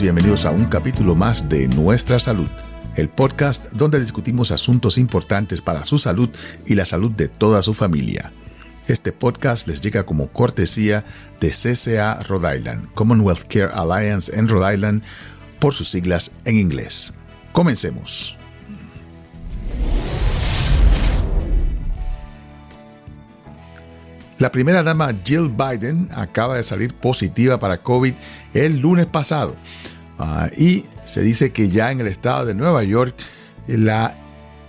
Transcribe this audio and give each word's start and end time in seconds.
Bienvenidos 0.00 0.46
a 0.46 0.50
un 0.50 0.64
capítulo 0.64 1.14
más 1.14 1.50
de 1.50 1.68
Nuestra 1.68 2.18
Salud, 2.18 2.48
el 2.96 3.10
podcast 3.10 3.66
donde 3.72 4.00
discutimos 4.00 4.50
asuntos 4.50 4.96
importantes 4.96 5.60
para 5.60 5.84
su 5.84 5.98
salud 5.98 6.30
y 6.64 6.74
la 6.74 6.86
salud 6.86 7.10
de 7.10 7.28
toda 7.28 7.60
su 7.60 7.74
familia. 7.74 8.32
Este 8.88 9.12
podcast 9.12 9.66
les 9.66 9.82
llega 9.82 10.06
como 10.06 10.28
cortesía 10.28 11.04
de 11.38 11.50
CCA 11.50 12.22
Rhode 12.22 12.56
Island, 12.56 12.88
Commonwealth 12.94 13.42
Care 13.42 13.68
Alliance 13.74 14.34
en 14.34 14.48
Rhode 14.48 14.74
Island, 14.74 15.02
por 15.58 15.74
sus 15.74 15.90
siglas 15.90 16.32
en 16.46 16.56
inglés. 16.56 17.12
Comencemos. 17.52 18.38
La 24.38 24.50
primera 24.50 24.82
dama 24.82 25.12
Jill 25.22 25.50
Biden 25.50 26.08
acaba 26.12 26.56
de 26.56 26.62
salir 26.62 26.94
positiva 26.94 27.60
para 27.60 27.82
COVID 27.82 28.14
el 28.54 28.80
lunes 28.80 29.04
pasado 29.04 29.54
uh, 30.20 30.46
y 30.56 30.84
se 31.04 31.22
dice 31.22 31.52
que 31.52 31.68
ya 31.68 31.90
en 31.90 32.00
el 32.00 32.06
estado 32.06 32.46
de 32.46 32.54
Nueva 32.54 32.84
York 32.84 33.14
la 33.66 34.16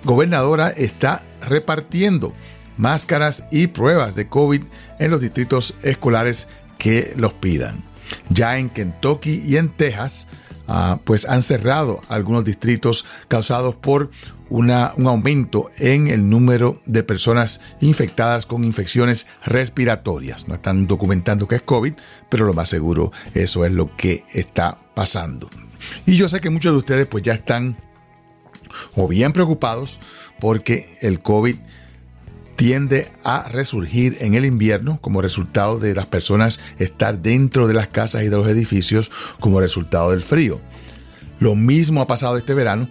gobernadora 0.04 0.70
está 0.70 1.24
repartiendo 1.42 2.34
máscaras 2.78 3.46
y 3.52 3.68
pruebas 3.68 4.16
de 4.16 4.28
COVID 4.28 4.64
en 5.00 5.12
los 5.12 5.22
distritos 5.22 5.76
escolares 5.84 6.48
que 6.78 7.14
los 7.16 7.34
pidan. 7.34 7.84
Ya 8.30 8.58
en 8.58 8.70
Kentucky 8.70 9.44
y 9.46 9.58
en 9.58 9.70
Texas, 9.70 10.28
uh, 10.68 10.98
pues 11.04 11.26
han 11.26 11.44
cerrado 11.44 12.02
algunos 12.10 12.44
distritos 12.44 13.06
causados 13.28 13.76
por 13.76 14.10
un 14.52 14.70
aumento 14.70 15.70
en 15.80 16.08
el 16.08 16.30
número 16.30 16.82
de 16.86 17.04
personas 17.04 17.62
infectadas 17.80 18.46
con 18.46 18.66
infecciones 18.66 19.28
respiratorias. 19.46 20.48
No 20.48 20.56
están 20.56 20.88
documentando 20.88 21.48
que 21.48 21.56
es 21.56 21.62
COVID, 21.62 21.94
pero 22.30 22.46
lo 22.46 22.54
más 22.54 22.70
seguro 22.70 23.12
eso 23.34 23.66
es 23.66 23.72
lo 23.72 23.96
que 23.96 24.26
está 24.34 24.78
pasando. 24.94 25.50
Y 26.06 26.18
yo 26.18 26.28
sé 26.28 26.42
que 26.42 26.50
muchos 26.50 26.74
de 26.74 26.78
ustedes 26.78 27.08
pues 27.08 27.24
ya 27.24 27.34
están 27.34 27.78
o 28.96 29.08
bien 29.08 29.32
preocupados 29.32 30.00
porque 30.40 30.98
el 31.02 31.20
COVID 31.20 31.56
tiende 32.58 33.10
a 33.24 33.48
resurgir 33.50 34.18
en 34.20 34.36
el 34.36 34.46
invierno 34.46 35.00
como 35.02 35.22
resultado 35.22 35.80
de 35.80 35.96
las 35.96 36.08
personas 36.08 36.60
estar 36.78 37.20
dentro 37.20 37.68
de 37.68 37.74
las 37.74 37.88
casas 37.88 38.24
y 38.24 38.28
de 38.28 38.38
los 38.38 38.48
edificios 38.50 39.12
como 39.40 39.62
resultado 39.62 40.12
del 40.12 40.22
frío. 40.22 40.60
Lo 41.40 41.56
mismo 41.56 42.02
ha 42.02 42.08
pasado 42.08 42.38
este 42.38 42.54
verano 42.54 42.88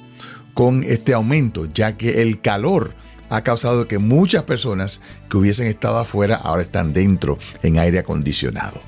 con 0.61 0.85
este 0.85 1.15
aumento, 1.15 1.65
ya 1.73 1.97
que 1.97 2.21
el 2.21 2.43
calor 2.43 2.93
ha 3.31 3.43
causado 3.43 3.89
que 3.89 3.97
muchas 3.97 4.43
personas 4.43 5.01
que 5.31 5.39
hubiesen 5.39 5.67
estado 5.69 5.97
afuera 5.97 6.37
ahora 6.37 6.63
están 6.63 6.93
dentro 6.93 7.39
en 7.63 7.79
aire 7.79 7.99
acondicionado. 7.99 8.79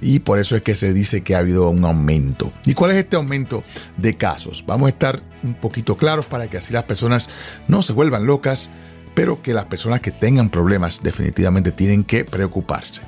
Y 0.00 0.20
por 0.20 0.38
eso 0.38 0.54
es 0.54 0.62
que 0.62 0.76
se 0.76 0.92
dice 0.92 1.22
que 1.22 1.34
ha 1.34 1.38
habido 1.38 1.68
un 1.68 1.84
aumento. 1.84 2.52
¿Y 2.64 2.74
cuál 2.74 2.92
es 2.92 2.98
este 2.98 3.16
aumento 3.16 3.64
de 3.96 4.16
casos? 4.16 4.62
Vamos 4.68 4.86
a 4.86 4.90
estar 4.90 5.20
un 5.42 5.54
poquito 5.54 5.96
claros 5.96 6.26
para 6.26 6.46
que 6.46 6.58
así 6.58 6.72
las 6.72 6.84
personas 6.84 7.28
no 7.66 7.82
se 7.82 7.92
vuelvan 7.92 8.24
locas, 8.24 8.70
pero 9.16 9.42
que 9.42 9.52
las 9.52 9.64
personas 9.64 10.00
que 10.00 10.12
tengan 10.12 10.48
problemas 10.48 11.02
definitivamente 11.02 11.72
tienen 11.72 12.04
que 12.04 12.24
preocuparse. 12.24 13.02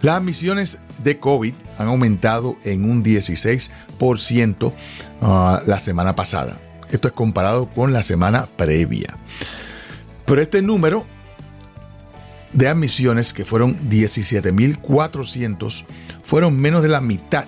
Las 0.00 0.16
admisiones 0.16 0.78
de 1.04 1.18
COVID 1.18 1.52
han 1.76 1.88
aumentado 1.88 2.56
en 2.64 2.90
un 2.90 3.04
16% 3.04 4.72
ah, 5.20 5.62
la 5.66 5.78
semana 5.80 6.16
pasada. 6.16 6.58
Esto 6.90 7.08
es 7.08 7.14
comparado 7.14 7.68
con 7.68 7.92
la 7.92 8.02
semana 8.02 8.46
previa. 8.56 9.16
Pero 10.24 10.42
este 10.42 10.62
número 10.62 11.06
de 12.52 12.68
admisiones, 12.68 13.32
que 13.32 13.44
fueron 13.44 13.78
17.400, 13.88 15.84
fueron 16.22 16.58
menos 16.58 16.82
de 16.82 16.88
la 16.88 17.00
mitad 17.00 17.44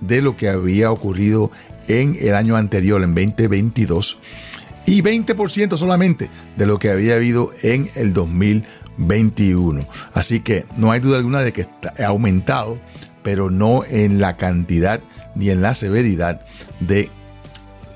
de 0.00 0.22
lo 0.22 0.36
que 0.36 0.48
había 0.48 0.90
ocurrido 0.90 1.50
en 1.88 2.16
el 2.20 2.34
año 2.34 2.56
anterior, 2.56 3.02
en 3.02 3.14
2022, 3.14 4.18
y 4.86 5.02
20% 5.02 5.76
solamente 5.76 6.30
de 6.56 6.66
lo 6.66 6.78
que 6.78 6.90
había 6.90 7.14
habido 7.16 7.52
en 7.62 7.90
el 7.94 8.12
2021. 8.12 9.86
Así 10.12 10.40
que 10.40 10.66
no 10.76 10.90
hay 10.90 11.00
duda 11.00 11.18
alguna 11.18 11.40
de 11.42 11.52
que 11.52 11.66
ha 11.82 12.06
aumentado, 12.06 12.78
pero 13.22 13.50
no 13.50 13.84
en 13.84 14.20
la 14.20 14.36
cantidad 14.36 15.00
ni 15.34 15.50
en 15.50 15.62
la 15.62 15.74
severidad 15.74 16.40
de 16.80 17.10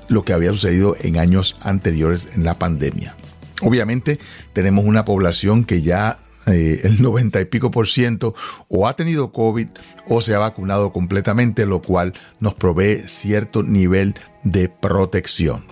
lo 0.09 0.25
que 0.25 0.33
había 0.33 0.51
sucedido 0.51 0.95
en 0.99 1.17
años 1.17 1.57
anteriores 1.61 2.29
en 2.33 2.43
la 2.43 2.55
pandemia. 2.55 3.15
Obviamente 3.61 4.19
tenemos 4.53 4.85
una 4.85 5.05
población 5.05 5.63
que 5.63 5.81
ya 5.81 6.19
eh, 6.47 6.81
el 6.83 7.01
90 7.01 7.41
y 7.41 7.45
pico 7.45 7.71
por 7.71 7.87
ciento 7.87 8.33
o 8.67 8.87
ha 8.87 8.95
tenido 8.95 9.31
COVID 9.31 9.67
o 10.07 10.21
se 10.21 10.33
ha 10.33 10.39
vacunado 10.39 10.91
completamente, 10.91 11.65
lo 11.65 11.81
cual 11.81 12.13
nos 12.39 12.55
provee 12.55 13.03
cierto 13.07 13.63
nivel 13.63 14.15
de 14.43 14.69
protección. 14.69 15.63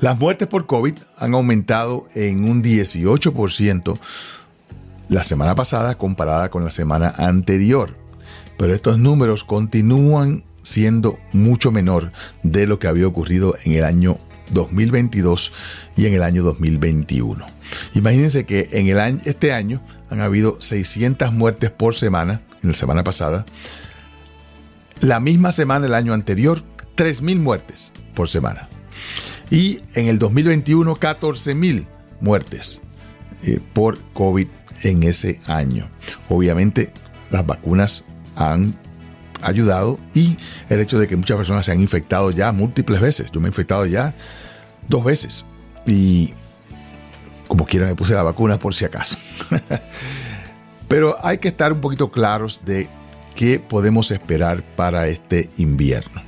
Las 0.00 0.18
muertes 0.18 0.48
por 0.48 0.66
COVID 0.66 0.94
han 1.16 1.34
aumentado 1.34 2.04
en 2.14 2.48
un 2.48 2.62
18% 2.62 3.98
la 5.08 5.22
semana 5.22 5.54
pasada 5.54 5.96
comparada 5.96 6.50
con 6.50 6.64
la 6.64 6.72
semana 6.72 7.14
anterior, 7.16 7.94
pero 8.56 8.74
estos 8.74 8.98
números 8.98 9.44
continúan 9.44 10.44
siendo 10.62 11.18
mucho 11.32 11.70
menor 11.72 12.12
de 12.42 12.66
lo 12.66 12.78
que 12.78 12.86
había 12.86 13.06
ocurrido 13.06 13.54
en 13.64 13.72
el 13.72 13.84
año 13.84 14.18
2022 14.50 15.52
y 15.96 16.06
en 16.06 16.14
el 16.14 16.22
año 16.22 16.42
2021. 16.42 17.46
Imagínense 17.94 18.44
que 18.44 18.68
en 18.72 18.86
el 18.88 19.00
año, 19.00 19.20
este 19.24 19.52
año 19.52 19.82
han 20.10 20.20
habido 20.20 20.60
600 20.60 21.32
muertes 21.32 21.70
por 21.70 21.94
semana, 21.94 22.42
en 22.62 22.70
la 22.70 22.76
semana 22.76 23.02
pasada. 23.04 23.44
La 25.00 25.20
misma 25.20 25.52
semana 25.52 25.80
del 25.80 25.94
año 25.94 26.12
anterior, 26.12 26.62
3.000 26.96 27.38
muertes 27.38 27.92
por 28.14 28.28
semana. 28.28 28.68
Y 29.50 29.80
en 29.94 30.06
el 30.06 30.18
2021, 30.18 30.94
14.000 30.96 31.86
muertes 32.20 32.80
eh, 33.42 33.58
por 33.72 33.98
COVID 34.12 34.46
en 34.82 35.02
ese 35.02 35.40
año. 35.46 35.88
Obviamente, 36.28 36.92
las 37.30 37.46
vacunas 37.46 38.04
han 38.36 38.76
ayudado 39.42 39.98
y 40.14 40.36
el 40.68 40.80
hecho 40.80 40.98
de 40.98 41.06
que 41.08 41.16
muchas 41.16 41.36
personas 41.36 41.66
se 41.66 41.72
han 41.72 41.80
infectado 41.80 42.30
ya 42.30 42.52
múltiples 42.52 43.00
veces. 43.00 43.30
Yo 43.30 43.40
me 43.40 43.48
he 43.48 43.50
infectado 43.50 43.86
ya 43.86 44.14
dos 44.88 45.04
veces 45.04 45.44
y 45.86 46.32
como 47.48 47.66
quiera 47.66 47.86
me 47.86 47.94
puse 47.94 48.14
la 48.14 48.22
vacuna 48.22 48.58
por 48.58 48.74
si 48.74 48.84
acaso. 48.84 49.18
Pero 50.88 51.16
hay 51.22 51.38
que 51.38 51.48
estar 51.48 51.72
un 51.72 51.80
poquito 51.80 52.10
claros 52.10 52.60
de 52.64 52.88
qué 53.34 53.58
podemos 53.58 54.10
esperar 54.10 54.62
para 54.76 55.08
este 55.08 55.50
invierno. 55.56 56.22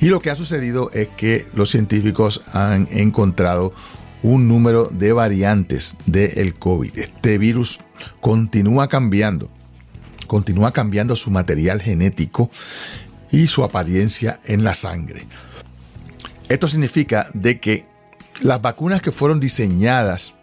Y 0.00 0.06
lo 0.06 0.20
que 0.20 0.30
ha 0.30 0.34
sucedido 0.34 0.90
es 0.92 1.08
que 1.16 1.46
los 1.54 1.70
científicos 1.70 2.42
han 2.52 2.88
encontrado 2.90 3.72
un 4.22 4.48
número 4.48 4.86
de 4.86 5.12
variantes 5.12 5.96
del 6.06 6.54
COVID. 6.54 6.98
Este 6.98 7.38
virus 7.38 7.78
continúa 8.20 8.88
cambiando 8.88 9.50
continúa 10.26 10.72
cambiando 10.72 11.16
su 11.16 11.30
material 11.30 11.80
genético 11.80 12.50
y 13.30 13.46
su 13.48 13.64
apariencia 13.64 14.40
en 14.44 14.64
la 14.64 14.74
sangre. 14.74 15.26
Esto 16.48 16.68
significa 16.68 17.28
de 17.34 17.60
que 17.60 17.86
las 18.40 18.62
vacunas 18.62 19.02
que 19.02 19.12
fueron 19.12 19.40
diseñadas 19.40 20.36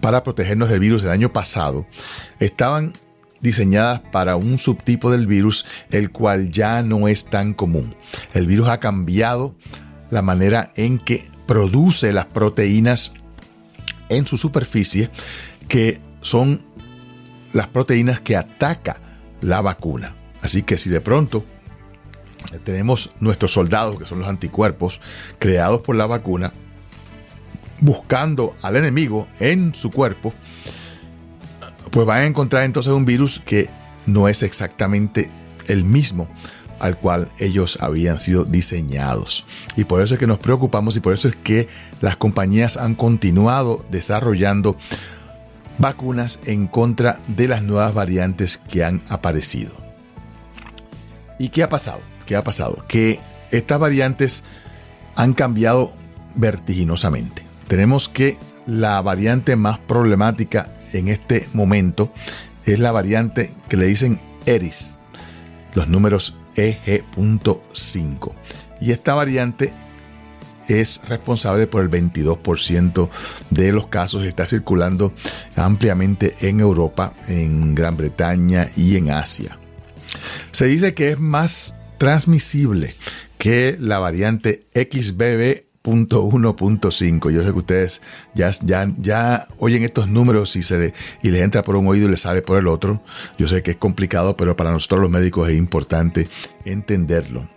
para 0.00 0.22
protegernos 0.22 0.68
del 0.68 0.80
virus 0.80 1.02
del 1.02 1.12
año 1.12 1.32
pasado 1.32 1.86
estaban 2.38 2.92
diseñadas 3.40 4.00
para 4.00 4.36
un 4.36 4.58
subtipo 4.58 5.10
del 5.10 5.26
virus 5.26 5.64
el 5.90 6.10
cual 6.10 6.50
ya 6.50 6.82
no 6.82 7.08
es 7.08 7.24
tan 7.24 7.54
común. 7.54 7.94
El 8.34 8.46
virus 8.46 8.68
ha 8.68 8.80
cambiado 8.80 9.54
la 10.10 10.22
manera 10.22 10.72
en 10.76 10.98
que 10.98 11.24
produce 11.46 12.12
las 12.12 12.26
proteínas 12.26 13.12
en 14.08 14.26
su 14.26 14.36
superficie 14.36 15.10
que 15.68 16.00
son 16.20 16.64
las 17.52 17.68
proteínas 17.68 18.20
que 18.20 18.36
ataca 18.36 19.00
la 19.40 19.60
vacuna. 19.60 20.14
Así 20.42 20.62
que 20.62 20.78
si 20.78 20.90
de 20.90 21.00
pronto 21.00 21.44
tenemos 22.64 23.10
nuestros 23.20 23.52
soldados, 23.52 23.98
que 23.98 24.06
son 24.06 24.20
los 24.20 24.28
anticuerpos, 24.28 25.00
creados 25.38 25.80
por 25.80 25.96
la 25.96 26.06
vacuna, 26.06 26.52
buscando 27.80 28.56
al 28.62 28.76
enemigo 28.76 29.28
en 29.40 29.74
su 29.74 29.90
cuerpo, 29.90 30.32
pues 31.90 32.06
van 32.06 32.22
a 32.22 32.26
encontrar 32.26 32.64
entonces 32.64 32.92
un 32.92 33.04
virus 33.04 33.38
que 33.38 33.70
no 34.06 34.28
es 34.28 34.42
exactamente 34.42 35.30
el 35.66 35.84
mismo 35.84 36.28
al 36.78 36.96
cual 36.96 37.28
ellos 37.38 37.78
habían 37.80 38.18
sido 38.18 38.44
diseñados. 38.44 39.44
Y 39.76 39.84
por 39.84 40.00
eso 40.00 40.14
es 40.14 40.20
que 40.20 40.26
nos 40.26 40.38
preocupamos 40.38 40.96
y 40.96 41.00
por 41.00 41.12
eso 41.12 41.28
es 41.28 41.36
que 41.36 41.68
las 42.00 42.16
compañías 42.16 42.76
han 42.76 42.94
continuado 42.94 43.84
desarrollando 43.90 44.76
vacunas 45.78 46.40
en 46.46 46.66
contra 46.66 47.20
de 47.28 47.48
las 47.48 47.62
nuevas 47.62 47.94
variantes 47.94 48.58
que 48.58 48.84
han 48.84 49.02
aparecido. 49.08 49.72
¿Y 51.38 51.48
qué 51.50 51.62
ha 51.62 51.68
pasado? 51.68 52.00
¿Qué 52.26 52.36
ha 52.36 52.42
pasado? 52.42 52.84
Que 52.88 53.20
estas 53.50 53.78
variantes 53.78 54.44
han 55.14 55.34
cambiado 55.34 55.92
vertiginosamente. 56.34 57.42
Tenemos 57.68 58.08
que 58.08 58.38
la 58.66 59.00
variante 59.00 59.56
más 59.56 59.78
problemática 59.78 60.72
en 60.92 61.08
este 61.08 61.48
momento 61.52 62.12
es 62.64 62.78
la 62.78 62.92
variante 62.92 63.52
que 63.68 63.76
le 63.76 63.86
dicen 63.86 64.20
ERIS. 64.46 64.98
Los 65.74 65.88
números 65.88 66.36
EG.5. 66.56 68.32
Y 68.80 68.92
esta 68.92 69.14
variante 69.14 69.72
es 70.68 71.00
responsable 71.08 71.66
por 71.66 71.82
el 71.82 71.90
22% 71.90 73.08
de 73.50 73.72
los 73.72 73.88
casos 73.88 74.24
está 74.24 74.46
circulando 74.46 75.12
ampliamente 75.56 76.36
en 76.40 76.60
Europa, 76.60 77.14
en 77.26 77.74
Gran 77.74 77.96
Bretaña 77.96 78.68
y 78.76 78.96
en 78.96 79.10
Asia. 79.10 79.58
Se 80.52 80.66
dice 80.66 80.94
que 80.94 81.10
es 81.12 81.18
más 81.18 81.74
transmisible 81.98 82.94
que 83.38 83.76
la 83.78 83.98
variante 83.98 84.66
XBB.1.5. 84.74 87.30
Yo 87.30 87.44
sé 87.44 87.52
que 87.52 87.58
ustedes 87.58 88.00
ya, 88.34 88.50
ya, 88.62 88.88
ya 88.98 89.46
oyen 89.58 89.82
estos 89.82 90.08
números 90.08 90.56
y, 90.56 90.62
se 90.62 90.94
y 91.22 91.30
les 91.30 91.42
entra 91.42 91.62
por 91.62 91.76
un 91.76 91.86
oído 91.86 92.06
y 92.06 92.10
les 92.10 92.20
sale 92.20 92.42
por 92.42 92.58
el 92.58 92.68
otro. 92.68 93.02
Yo 93.38 93.48
sé 93.48 93.62
que 93.62 93.70
es 93.72 93.76
complicado, 93.76 94.36
pero 94.36 94.56
para 94.56 94.70
nosotros 94.70 95.00
los 95.00 95.10
médicos 95.10 95.48
es 95.48 95.56
importante 95.56 96.28
entenderlo. 96.64 97.48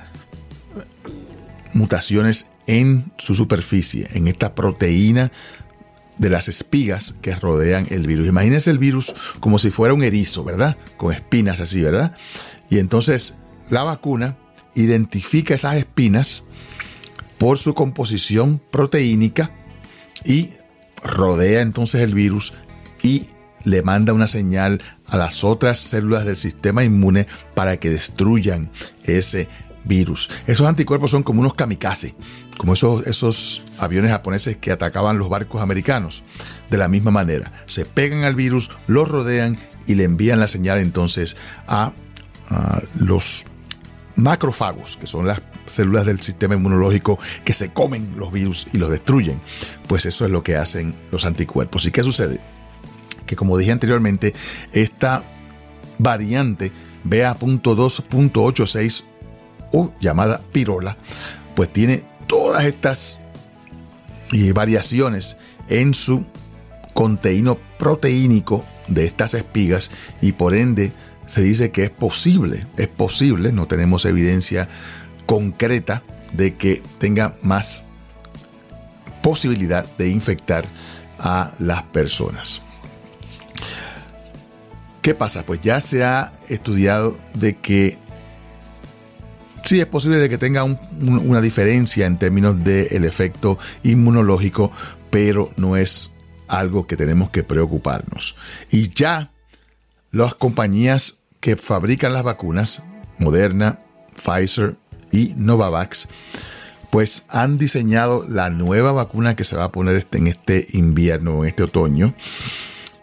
mutaciones 1.73 2.51
en 2.67 3.13
su 3.19 3.35
superficie, 3.35 4.09
en 4.13 4.29
esta 4.29 4.55
proteína 4.55 5.31
de 6.19 6.31
las 6.31 6.49
espigas 6.49 7.15
que 7.23 7.35
rodean 7.35 7.87
el 7.91 8.07
virus. 8.07 8.27
Imagínense 8.27 8.71
el 8.71 8.79
virus 8.79 9.15
como 9.41 9.59
si 9.59 9.71
fuera 9.71 9.95
un 9.95 10.03
erizo, 10.03 10.45
¿verdad? 10.45 10.77
Con 10.97 11.13
espinas 11.13 11.61
así, 11.61 11.83
¿verdad? 11.83 12.17
Y 12.69 12.79
entonces 12.79 13.35
la 13.71 13.85
vacuna 13.85 14.37
identifica 14.75 15.55
esas 15.55 15.77
espinas 15.77 16.45
por 17.39 17.59
su 17.59 17.75
composición 17.75 18.61
proteínica 18.71 19.53
y 20.25 20.51
rodea 21.03 21.61
entonces 21.61 22.03
el 22.03 22.15
virus 22.15 22.55
y 23.03 23.27
le 23.69 23.83
manda 23.83 24.13
una 24.13 24.27
señal 24.27 24.83
a 25.07 25.17
las 25.17 25.45
otras 25.45 25.79
células 25.79 26.25
del 26.25 26.37
sistema 26.37 26.85
inmune 26.85 27.27
para 27.55 27.77
que 27.77 27.91
destruyan 27.91 28.71
ese 29.05 29.49
virus. 29.85 30.29
Esos 30.47 30.67
anticuerpos 30.67 31.11
son 31.11 31.23
como 31.23 31.41
unos 31.41 31.55
kamikaze, 31.55 32.15
como 32.57 32.75
esos, 32.75 33.07
esos 33.07 33.63
aviones 33.79 34.11
japoneses 34.11 34.57
que 34.57 34.73
atacaban 34.73 35.19
los 35.19 35.29
barcos 35.29 35.61
americanos. 35.61 36.23
De 36.71 36.77
la 36.77 36.89
misma 36.89 37.11
manera, 37.11 37.53
se 37.67 37.85
pegan 37.85 38.25
al 38.25 38.35
virus, 38.35 38.71
lo 38.87 39.05
rodean 39.05 39.59
y 39.87 39.95
le 39.95 40.05
envían 40.05 40.41
la 40.41 40.49
señal 40.49 40.79
entonces 40.79 41.37
a, 41.67 41.93
a 42.49 42.81
los 42.99 43.45
macrófagos, 44.17 44.97
que 44.97 45.07
son 45.07 45.27
las 45.27 45.41
células 45.67 46.07
del 46.07 46.21
sistema 46.21 46.55
inmunológico 46.55 47.19
que 47.45 47.53
se 47.53 47.73
comen 47.73 48.15
los 48.17 48.33
virus 48.33 48.67
y 48.73 48.79
los 48.79 48.91
destruyen. 48.91 49.41
Pues 49.87 50.07
eso 50.07 50.25
es 50.25 50.31
lo 50.31 50.43
que 50.43 50.57
hacen 50.57 50.95
los 51.13 51.25
anticuerpos. 51.25 51.87
¿Y 51.87 51.91
qué 51.91 52.03
sucede? 52.03 52.41
Que 53.29 53.37
como 53.37 53.57
dije 53.57 53.71
anteriormente, 53.71 54.35
esta 54.73 55.23
variante 55.99 56.73
BA.2.86 57.05 59.05
o 59.71 59.93
llamada 60.01 60.41
pirola, 60.51 60.97
pues 61.55 61.73
tiene 61.73 62.03
todas 62.27 62.65
estas 62.65 63.21
eh, 64.33 64.53
variaciones 64.53 65.37
en 65.69 65.95
su 65.95 66.27
contenido 66.95 67.61
proteínico 67.79 68.65
de 68.89 69.05
estas 69.05 69.35
espigas 69.35 69.93
y 70.21 70.33
por 70.33 70.55
ende 70.55 70.91
se 71.27 71.43
dice 71.43 71.71
que 71.71 71.85
es 71.85 71.91
posible, 71.91 72.67
es 72.77 72.89
posible, 72.89 73.53
no 73.53 73.67
tenemos 73.67 74.05
evidencia 74.07 74.69
concreta 75.27 76.03
de 76.33 76.57
que 76.57 76.83
tenga 76.99 77.37
más 77.43 77.85
posibilidad 79.23 79.87
de 79.99 80.09
infectar 80.09 80.65
a 81.19 81.53
las 81.59 81.83
personas. 81.83 82.63
¿Qué 85.09 85.15
pasa? 85.15 85.47
Pues 85.47 85.63
ya 85.63 85.81
se 85.81 86.05
ha 86.05 86.35
estudiado 86.51 87.17
de 87.33 87.57
que 87.57 87.97
sí 89.65 89.81
es 89.81 89.87
posible 89.87 90.19
de 90.19 90.29
que 90.29 90.37
tenga 90.37 90.65
una 90.65 91.41
diferencia 91.41 92.05
en 92.05 92.19
términos 92.19 92.63
del 92.63 93.07
efecto 93.07 93.59
inmunológico, 93.83 94.71
pero 95.09 95.51
no 95.57 95.79
es 95.79 96.13
algo 96.47 96.87
que 96.87 96.99
tenemos 96.99 97.31
que 97.31 97.43
preocuparnos. 97.43 98.37
Y 98.71 98.91
ya 98.91 99.31
las 100.11 100.35
compañías 100.35 101.21
que 101.41 101.57
fabrican 101.57 102.13
las 102.13 102.23
vacunas, 102.23 102.83
Moderna, 103.17 103.79
Pfizer 104.15 104.77
y 105.11 105.33
Novavax, 105.39 106.09
pues 106.91 107.25
han 107.31 107.57
diseñado 107.57 108.27
la 108.29 108.51
nueva 108.51 108.93
vacuna 108.93 109.37
que 109.37 109.45
se 109.45 109.57
va 109.57 109.65
a 109.65 109.73
poner 109.73 109.97
este, 109.97 110.19
en 110.19 110.27
este 110.27 110.67
invierno, 110.73 111.45
en 111.45 111.49
este 111.49 111.63
otoño, 111.63 112.15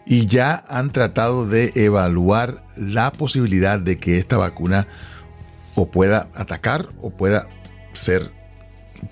y 0.06 0.26
ya 0.26 0.64
han 0.68 0.92
tratado 0.92 1.46
de 1.46 1.72
evaluar 1.74 2.64
la 2.76 3.10
posibilidad 3.10 3.80
de 3.80 3.98
que 3.98 4.18
esta 4.18 4.36
vacuna 4.36 4.86
o 5.74 5.90
pueda 5.90 6.28
atacar 6.32 6.88
o 7.02 7.10
pueda 7.10 7.48
ser 7.92 8.30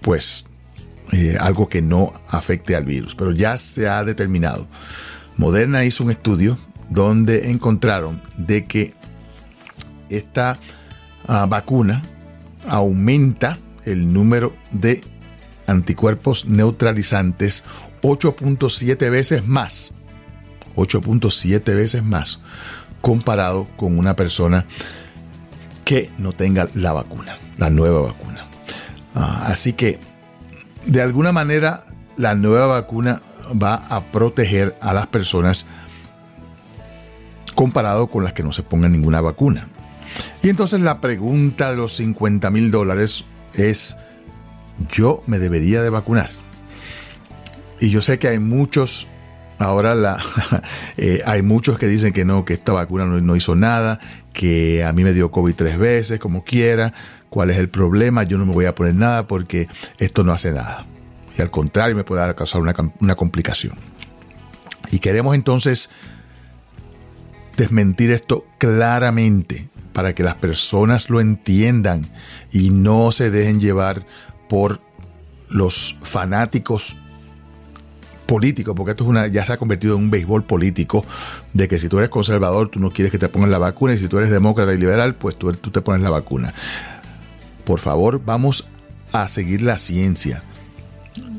pues 0.00 0.46
eh, 1.12 1.36
algo 1.38 1.68
que 1.68 1.82
no 1.82 2.12
afecte 2.28 2.76
al 2.76 2.84
virus, 2.84 3.16
pero 3.16 3.32
ya 3.32 3.58
se 3.58 3.88
ha 3.88 4.04
determinado. 4.04 4.68
Moderna 5.36 5.84
hizo 5.84 6.04
un 6.04 6.12
estudio 6.12 6.56
donde 6.90 7.50
encontraron 7.50 8.22
de 8.36 8.64
que 8.66 8.94
esta 10.08 10.58
ah, 11.26 11.46
vacuna 11.48 12.02
aumenta 12.68 13.58
el 13.84 14.12
número 14.12 14.54
de 14.70 15.02
anticuerpos 15.66 16.46
neutralizantes 16.46 17.64
8.7 18.02 19.10
veces 19.10 19.44
más 19.44 19.94
8.7 20.76 21.64
veces 21.74 22.02
más 22.02 22.40
comparado 23.00 23.66
con 23.76 23.98
una 23.98 24.16
persona 24.16 24.64
que 25.84 26.10
no 26.18 26.32
tenga 26.32 26.68
la 26.74 26.92
vacuna, 26.92 27.38
la 27.58 27.70
nueva 27.70 28.00
vacuna. 28.00 28.46
Ah, 29.14 29.44
así 29.46 29.74
que, 29.74 30.00
de 30.86 31.02
alguna 31.02 31.30
manera, 31.30 31.84
la 32.16 32.34
nueva 32.34 32.66
vacuna 32.66 33.20
va 33.62 33.74
a 33.74 34.10
proteger 34.10 34.74
a 34.80 34.94
las 34.94 35.06
personas 35.06 35.66
comparado 37.54 38.08
con 38.08 38.24
las 38.24 38.32
que 38.32 38.42
no 38.42 38.52
se 38.52 38.62
pongan 38.62 38.92
ninguna 38.92 39.20
vacuna. 39.20 39.68
Y 40.42 40.48
entonces 40.48 40.80
la 40.80 41.00
pregunta 41.00 41.70
de 41.70 41.76
los 41.76 41.96
50 41.96 42.50
mil 42.50 42.70
dólares 42.70 43.24
es, 43.54 43.96
¿yo 44.90 45.22
me 45.26 45.38
debería 45.38 45.82
de 45.82 45.90
vacunar? 45.90 46.30
Y 47.80 47.90
yo 47.90 48.02
sé 48.02 48.18
que 48.18 48.28
hay 48.28 48.38
muchos 48.38 49.06
Ahora 49.64 49.94
la, 49.94 50.20
eh, 50.98 51.22
hay 51.24 51.40
muchos 51.40 51.78
que 51.78 51.88
dicen 51.88 52.12
que 52.12 52.26
no, 52.26 52.44
que 52.44 52.52
esta 52.52 52.72
vacuna 52.72 53.06
no, 53.06 53.34
hizo 53.34 53.56
nada, 53.56 53.98
que 54.34 54.84
a 54.84 54.92
mí 54.92 55.04
me 55.04 55.14
dio 55.14 55.30
COVID 55.30 55.54
tres 55.54 55.78
veces, 55.78 56.18
como 56.18 56.44
quiera. 56.44 56.92
¿Cuál 57.30 57.48
es 57.48 57.56
el 57.56 57.70
problema? 57.70 58.24
Yo 58.24 58.36
no 58.36 58.44
me 58.44 58.52
voy 58.52 58.66
a 58.66 58.74
poner 58.74 58.94
nada 58.94 59.26
porque 59.26 59.68
esto 59.98 60.22
no 60.22 60.32
hace 60.32 60.52
nada. 60.52 60.84
Y 61.36 61.40
al 61.40 61.50
contrario, 61.50 61.96
me 61.96 62.04
puede 62.04 62.34
causar 62.34 62.60
una, 62.60 62.74
una 63.00 63.14
complicación. 63.14 63.74
Y 64.90 64.98
queremos 64.98 65.34
entonces 65.34 65.88
desmentir 67.56 68.10
esto 68.10 68.44
claramente 68.58 69.68
para 69.94 70.14
que 70.14 70.22
las 70.22 70.34
personas 70.34 71.08
lo 71.08 71.22
entiendan 71.22 72.02
y 72.52 72.68
no 72.68 73.12
se 73.12 73.30
dejen 73.30 73.60
llevar 73.60 74.04
por 74.46 74.80
los 75.48 75.98
fanáticos 76.02 76.96
político, 78.26 78.74
porque 78.74 78.92
esto 78.92 79.04
es 79.04 79.10
una, 79.10 79.26
ya 79.26 79.44
se 79.44 79.52
ha 79.52 79.56
convertido 79.56 79.96
en 79.96 80.04
un 80.04 80.10
béisbol 80.10 80.44
político, 80.44 81.04
de 81.52 81.68
que 81.68 81.78
si 81.78 81.88
tú 81.88 81.98
eres 81.98 82.10
conservador, 82.10 82.68
tú 82.68 82.80
no 82.80 82.90
quieres 82.90 83.12
que 83.12 83.18
te 83.18 83.28
pongan 83.28 83.50
la 83.50 83.58
vacuna, 83.58 83.94
y 83.94 83.98
si 83.98 84.08
tú 84.08 84.18
eres 84.18 84.30
demócrata 84.30 84.72
y 84.72 84.78
liberal, 84.78 85.14
pues 85.14 85.36
tú, 85.36 85.52
tú 85.52 85.70
te 85.70 85.80
pones 85.80 86.02
la 86.02 86.10
vacuna. 86.10 86.54
por 87.64 87.80
favor, 87.80 88.20
vamos 88.24 88.66
a 89.12 89.28
seguir 89.28 89.62
la 89.62 89.78
ciencia. 89.78 90.42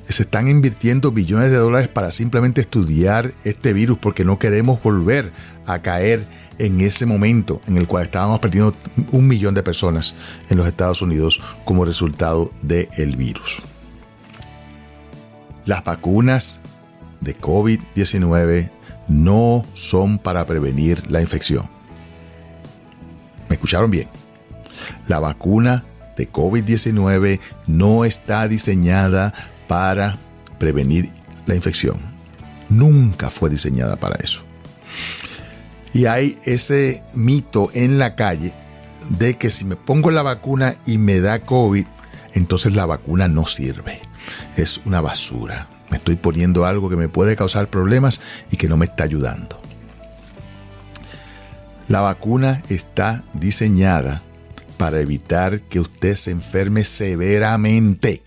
Se 0.07 0.23
están 0.23 0.47
invirtiendo 0.47 1.11
billones 1.11 1.51
de 1.51 1.57
dólares 1.57 1.87
para 1.87 2.11
simplemente 2.11 2.61
estudiar 2.61 3.33
este 3.43 3.73
virus 3.73 3.97
porque 3.97 4.23
no 4.23 4.39
queremos 4.39 4.81
volver 4.81 5.31
a 5.65 5.79
caer 5.79 6.25
en 6.57 6.81
ese 6.81 7.05
momento 7.05 7.61
en 7.67 7.77
el 7.77 7.87
cual 7.87 8.05
estábamos 8.05 8.39
perdiendo 8.39 8.73
un 9.11 9.27
millón 9.27 9.55
de 9.55 9.63
personas 9.63 10.15
en 10.49 10.57
los 10.57 10.67
Estados 10.67 11.01
Unidos 11.01 11.41
como 11.65 11.85
resultado 11.85 12.51
del 12.61 13.15
virus. 13.17 13.57
Las 15.65 15.83
vacunas 15.83 16.59
de 17.25 17.35
COVID-19 17.35 18.69
no 19.09 19.65
son 19.73 20.17
para 20.17 20.45
prevenir 20.45 21.11
la 21.11 21.19
infección. 21.21 21.69
¿Me 23.49 23.55
escucharon 23.55 23.91
bien? 23.91 24.07
La 25.07 25.19
vacuna 25.19 25.83
de 26.15 26.31
COVID-19 26.31 27.39
no 27.67 28.05
está 28.05 28.47
diseñada 28.47 29.33
para 29.67 30.17
prevenir 30.57 31.09
la 31.45 31.55
infección. 31.55 31.99
Nunca 32.69 33.29
fue 33.29 33.49
diseñada 33.49 33.97
para 33.97 34.15
eso. 34.23 34.43
Y 35.93 36.05
hay 36.05 36.37
ese 36.43 37.03
mito 37.13 37.69
en 37.73 37.99
la 37.99 38.15
calle 38.15 38.53
de 39.09 39.37
que 39.37 39.49
si 39.49 39.65
me 39.65 39.75
pongo 39.75 40.11
la 40.11 40.23
vacuna 40.23 40.75
y 40.85 40.97
me 40.97 41.19
da 41.19 41.39
COVID, 41.39 41.85
entonces 42.33 42.75
la 42.75 42.85
vacuna 42.85 43.27
no 43.27 43.45
sirve. 43.45 44.01
Es 44.57 44.81
una 44.85 45.01
basura. 45.01 45.67
Me 45.89 45.97
estoy 45.97 46.15
poniendo 46.15 46.65
algo 46.65 46.89
que 46.89 46.95
me 46.95 47.09
puede 47.09 47.35
causar 47.35 47.69
problemas 47.69 48.21
y 48.51 48.57
que 48.57 48.67
no 48.67 48.77
me 48.77 48.85
está 48.85 49.03
ayudando. 49.03 49.59
La 51.87 52.01
vacuna 52.01 52.63
está 52.69 53.23
diseñada 53.33 54.21
para 54.77 54.99
evitar 54.99 55.61
que 55.61 55.79
usted 55.79 56.15
se 56.15 56.31
enferme 56.31 56.83
severamente 56.83 58.23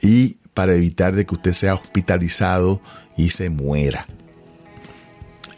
y 0.00 0.36
para 0.54 0.74
evitar 0.74 1.14
de 1.14 1.24
que 1.24 1.34
usted 1.34 1.52
sea 1.52 1.74
hospitalizado 1.74 2.80
y 3.16 3.30
se 3.30 3.48
muera. 3.50 4.06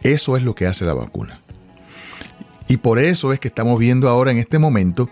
Eso 0.03 0.37
es 0.37 0.43
lo 0.43 0.55
que 0.55 0.67
hace 0.67 0.85
la 0.85 0.95
vacuna. 0.95 1.41
Y 2.69 2.77
por 2.79 2.99
eso 2.99 3.33
es 3.33 3.41
que 3.41 3.49
estamos 3.49 3.79
viendo 3.79 4.09
ahora 4.09 4.31
en 4.31 4.39
este 4.39 4.59
momento 4.59 5.09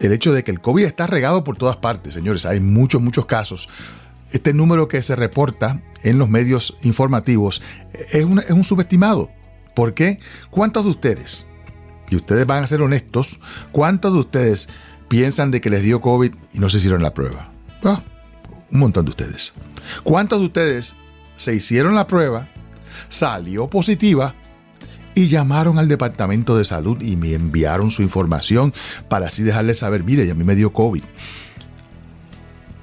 el 0.00 0.12
hecho 0.12 0.32
de 0.32 0.44
que 0.44 0.50
el 0.50 0.60
COVID 0.60 0.84
está 0.84 1.06
regado 1.06 1.44
por 1.44 1.56
todas 1.56 1.76
partes, 1.76 2.14
señores. 2.14 2.46
Hay 2.46 2.60
muchos, 2.60 3.00
muchos 3.00 3.26
casos. 3.26 3.68
Este 4.32 4.52
número 4.52 4.88
que 4.88 5.02
se 5.02 5.16
reporta 5.16 5.82
en 6.02 6.18
los 6.18 6.28
medios 6.28 6.76
informativos 6.82 7.62
es 8.12 8.24
un, 8.24 8.38
es 8.38 8.50
un 8.50 8.64
subestimado. 8.64 9.30
¿Por 9.74 9.94
qué? 9.94 10.18
¿Cuántos 10.50 10.84
de 10.84 10.90
ustedes 10.90 11.46
y 12.10 12.16
ustedes 12.16 12.46
van 12.46 12.62
a 12.62 12.66
ser 12.66 12.82
honestos, 12.82 13.38
¿cuántos 13.72 14.12
de 14.12 14.18
ustedes 14.18 14.68
piensan 15.08 15.50
de 15.50 15.60
que 15.60 15.70
les 15.70 15.82
dio 15.82 16.00
COVID 16.00 16.34
y 16.52 16.58
no 16.58 16.68
se 16.68 16.78
hicieron 16.78 17.02
la 17.02 17.14
prueba? 17.14 17.52
Ah, 17.84 18.02
un 18.70 18.80
montón 18.80 19.04
de 19.04 19.10
ustedes. 19.10 19.54
¿Cuántos 20.02 20.40
de 20.40 20.46
ustedes 20.46 20.94
se 21.36 21.54
hicieron 21.54 21.94
la 21.94 22.06
prueba, 22.06 22.48
salió 23.08 23.68
positiva 23.68 24.34
y 25.14 25.28
llamaron 25.28 25.78
al 25.78 25.88
departamento 25.88 26.56
de 26.56 26.64
salud 26.64 27.00
y 27.00 27.16
me 27.16 27.32
enviaron 27.32 27.90
su 27.90 28.02
información 28.02 28.74
para 29.08 29.28
así 29.28 29.42
dejarles 29.42 29.78
saber, 29.78 30.04
mire, 30.04 30.30
a 30.30 30.34
mí 30.34 30.44
me 30.44 30.54
dio 30.54 30.72
COVID? 30.72 31.04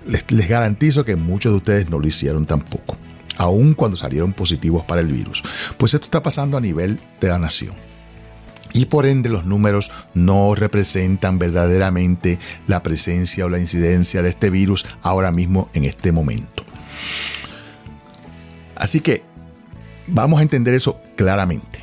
Les, 0.07 0.25
garantizo 0.47 1.05
que 1.05 1.15
muchos 1.15 1.51
de 1.51 1.57
ustedes 1.57 1.89
no 1.89 1.99
lo 1.99 2.07
hicieron 2.07 2.45
tampoco, 2.45 2.97
aun 3.37 3.73
cuando 3.73 3.97
salieron 3.97 4.33
positivos 4.33 4.85
para 4.85 5.01
el 5.01 5.11
virus. 5.11 5.43
Pues 5.77 5.93
esto 5.93 6.05
está 6.05 6.23
pasando 6.23 6.57
a 6.57 6.61
nivel 6.61 6.99
de 7.19 7.27
la 7.27 7.39
nación 7.39 7.75
y 8.73 8.85
por 8.85 9.05
ende 9.05 9.29
los 9.29 9.45
números 9.45 9.91
no 10.13 10.53
representan 10.55 11.39
verdaderamente 11.39 12.37
la 12.67 12.83
presencia 12.83 13.45
o 13.45 13.49
la 13.49 13.59
incidencia 13.59 14.21
de 14.21 14.29
este 14.29 14.49
virus 14.49 14.85
ahora 15.01 15.31
mismo 15.31 15.69
en 15.73 15.85
este 15.85 16.11
momento. 16.11 16.63
Así 18.75 18.99
que 18.99 19.23
vamos 20.07 20.39
a 20.39 20.43
entender 20.43 20.73
eso 20.73 20.99
claramente, 21.15 21.79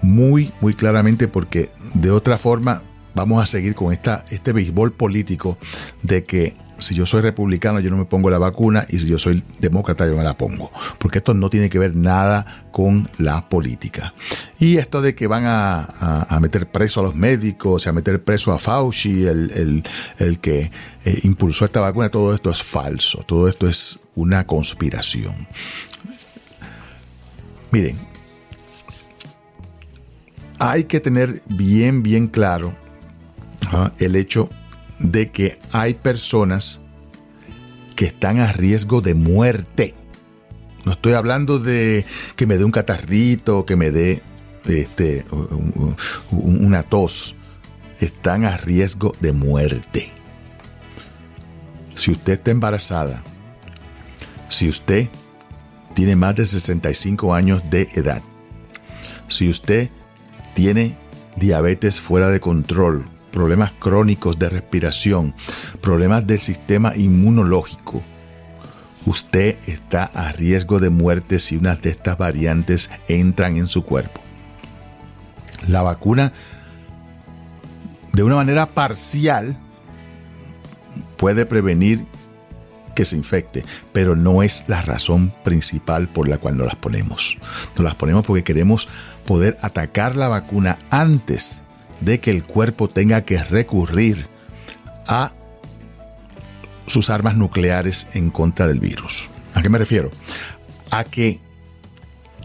muy, 0.00 0.52
muy 0.60 0.74
claramente 0.74 1.28
porque 1.28 1.70
de 1.94 2.10
otra 2.10 2.38
forma 2.38 2.82
vamos 3.14 3.42
a 3.42 3.46
seguir 3.46 3.74
con 3.74 3.92
esta, 3.92 4.24
este 4.30 4.52
béisbol 4.52 4.92
político 4.92 5.58
de 6.02 6.24
que 6.24 6.56
si 6.78 6.94
yo 6.94 7.06
soy 7.06 7.20
republicano 7.20 7.80
yo 7.80 7.90
no 7.90 7.96
me 7.96 8.04
pongo 8.04 8.30
la 8.30 8.38
vacuna 8.38 8.86
y 8.88 8.98
si 8.98 9.06
yo 9.06 9.18
soy 9.18 9.42
demócrata 9.60 10.06
yo 10.06 10.16
me 10.16 10.24
la 10.24 10.36
pongo, 10.36 10.70
porque 10.98 11.18
esto 11.18 11.34
no 11.34 11.50
tiene 11.50 11.70
que 11.70 11.78
ver 11.78 11.94
nada 11.94 12.64
con 12.72 13.08
la 13.18 13.48
política. 13.48 14.14
Y 14.58 14.76
esto 14.76 15.02
de 15.02 15.14
que 15.14 15.26
van 15.26 15.44
a, 15.46 16.38
meter 16.40 16.70
preso 16.70 17.00
a 17.00 17.02
los 17.04 17.14
médicos, 17.14 17.86
a 17.86 17.92
meter 17.92 18.22
preso 18.22 18.52
a 18.52 18.58
Fauci, 18.58 19.24
el, 19.24 19.82
que 20.40 20.70
eh, 21.04 21.20
impulsó 21.22 21.64
esta 21.64 21.80
vacuna, 21.80 22.08
todo 22.08 22.34
esto 22.34 22.50
es 22.50 22.62
falso, 22.62 23.22
todo 23.26 23.48
esto 23.48 23.68
es 23.68 23.98
una 24.14 24.46
conspiración. 24.46 25.46
Miren, 27.70 27.96
hay 30.58 30.84
que 30.84 31.00
tener 31.00 31.42
bien, 31.46 32.02
bien 32.02 32.28
claro 32.28 32.74
el 33.98 34.16
hecho 34.16 34.50
de 35.02 35.30
que 35.30 35.58
hay 35.72 35.94
personas 35.94 36.80
que 37.96 38.06
están 38.06 38.38
a 38.40 38.52
riesgo 38.52 39.00
de 39.00 39.14
muerte. 39.14 39.94
No 40.84 40.92
estoy 40.92 41.12
hablando 41.12 41.58
de 41.58 42.04
que 42.36 42.46
me 42.46 42.56
dé 42.56 42.64
un 42.64 42.70
catarrito, 42.70 43.66
que 43.66 43.76
me 43.76 43.90
dé 43.90 44.22
este, 44.64 45.24
una 46.30 46.82
tos. 46.82 47.36
Están 48.00 48.44
a 48.44 48.56
riesgo 48.56 49.12
de 49.20 49.32
muerte. 49.32 50.10
Si 51.94 52.10
usted 52.10 52.34
está 52.34 52.50
embarazada, 52.50 53.22
si 54.48 54.68
usted 54.68 55.08
tiene 55.94 56.16
más 56.16 56.34
de 56.34 56.46
65 56.46 57.34
años 57.34 57.62
de 57.70 57.88
edad, 57.94 58.22
si 59.28 59.48
usted 59.48 59.90
tiene 60.54 60.96
diabetes 61.36 62.00
fuera 62.00 62.28
de 62.28 62.40
control, 62.40 63.04
problemas 63.32 63.72
crónicos 63.72 64.38
de 64.38 64.48
respiración, 64.48 65.34
problemas 65.80 66.26
del 66.26 66.38
sistema 66.38 66.94
inmunológico, 66.94 68.02
usted 69.06 69.56
está 69.66 70.04
a 70.04 70.30
riesgo 70.32 70.78
de 70.78 70.90
muerte 70.90 71.40
si 71.40 71.56
una 71.56 71.74
de 71.74 71.90
estas 71.90 72.16
variantes 72.18 72.90
entran 73.08 73.56
en 73.56 73.66
su 73.66 73.82
cuerpo. 73.82 74.20
La 75.66 75.82
vacuna, 75.82 76.32
de 78.12 78.22
una 78.22 78.36
manera 78.36 78.66
parcial, 78.74 79.58
puede 81.16 81.46
prevenir 81.46 82.04
que 82.94 83.04
se 83.04 83.16
infecte, 83.16 83.64
pero 83.92 84.16
no 84.16 84.42
es 84.42 84.64
la 84.66 84.82
razón 84.82 85.32
principal 85.44 86.08
por 86.08 86.28
la 86.28 86.36
cual 86.36 86.58
nos 86.58 86.66
las 86.66 86.76
ponemos. 86.76 87.38
Nos 87.74 87.84
las 87.84 87.94
ponemos 87.94 88.26
porque 88.26 88.44
queremos 88.44 88.88
poder 89.24 89.56
atacar 89.62 90.16
la 90.16 90.28
vacuna 90.28 90.78
antes 90.90 91.62
de 92.04 92.20
que 92.20 92.30
el 92.30 92.44
cuerpo 92.44 92.88
tenga 92.88 93.22
que 93.22 93.42
recurrir 93.42 94.26
a 95.06 95.32
sus 96.86 97.10
armas 97.10 97.36
nucleares 97.36 98.06
en 98.12 98.30
contra 98.30 98.66
del 98.66 98.80
virus. 98.80 99.28
¿A 99.54 99.62
qué 99.62 99.68
me 99.68 99.78
refiero? 99.78 100.10
A 100.90 101.04
que 101.04 101.40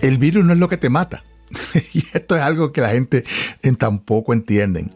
el 0.02 0.18
virus 0.18 0.46
no 0.46 0.54
es 0.54 0.60
lo 0.60 0.70
que 0.70 0.78
te 0.78 0.90
mata. 0.90 1.24
y 1.94 2.04
esto 2.14 2.36
es 2.36 2.42
algo 2.42 2.72
que 2.72 2.82
la 2.82 2.90
gente 2.90 3.24
en 3.64 3.76
tampoco 3.76 4.34
entienden. 4.34 4.92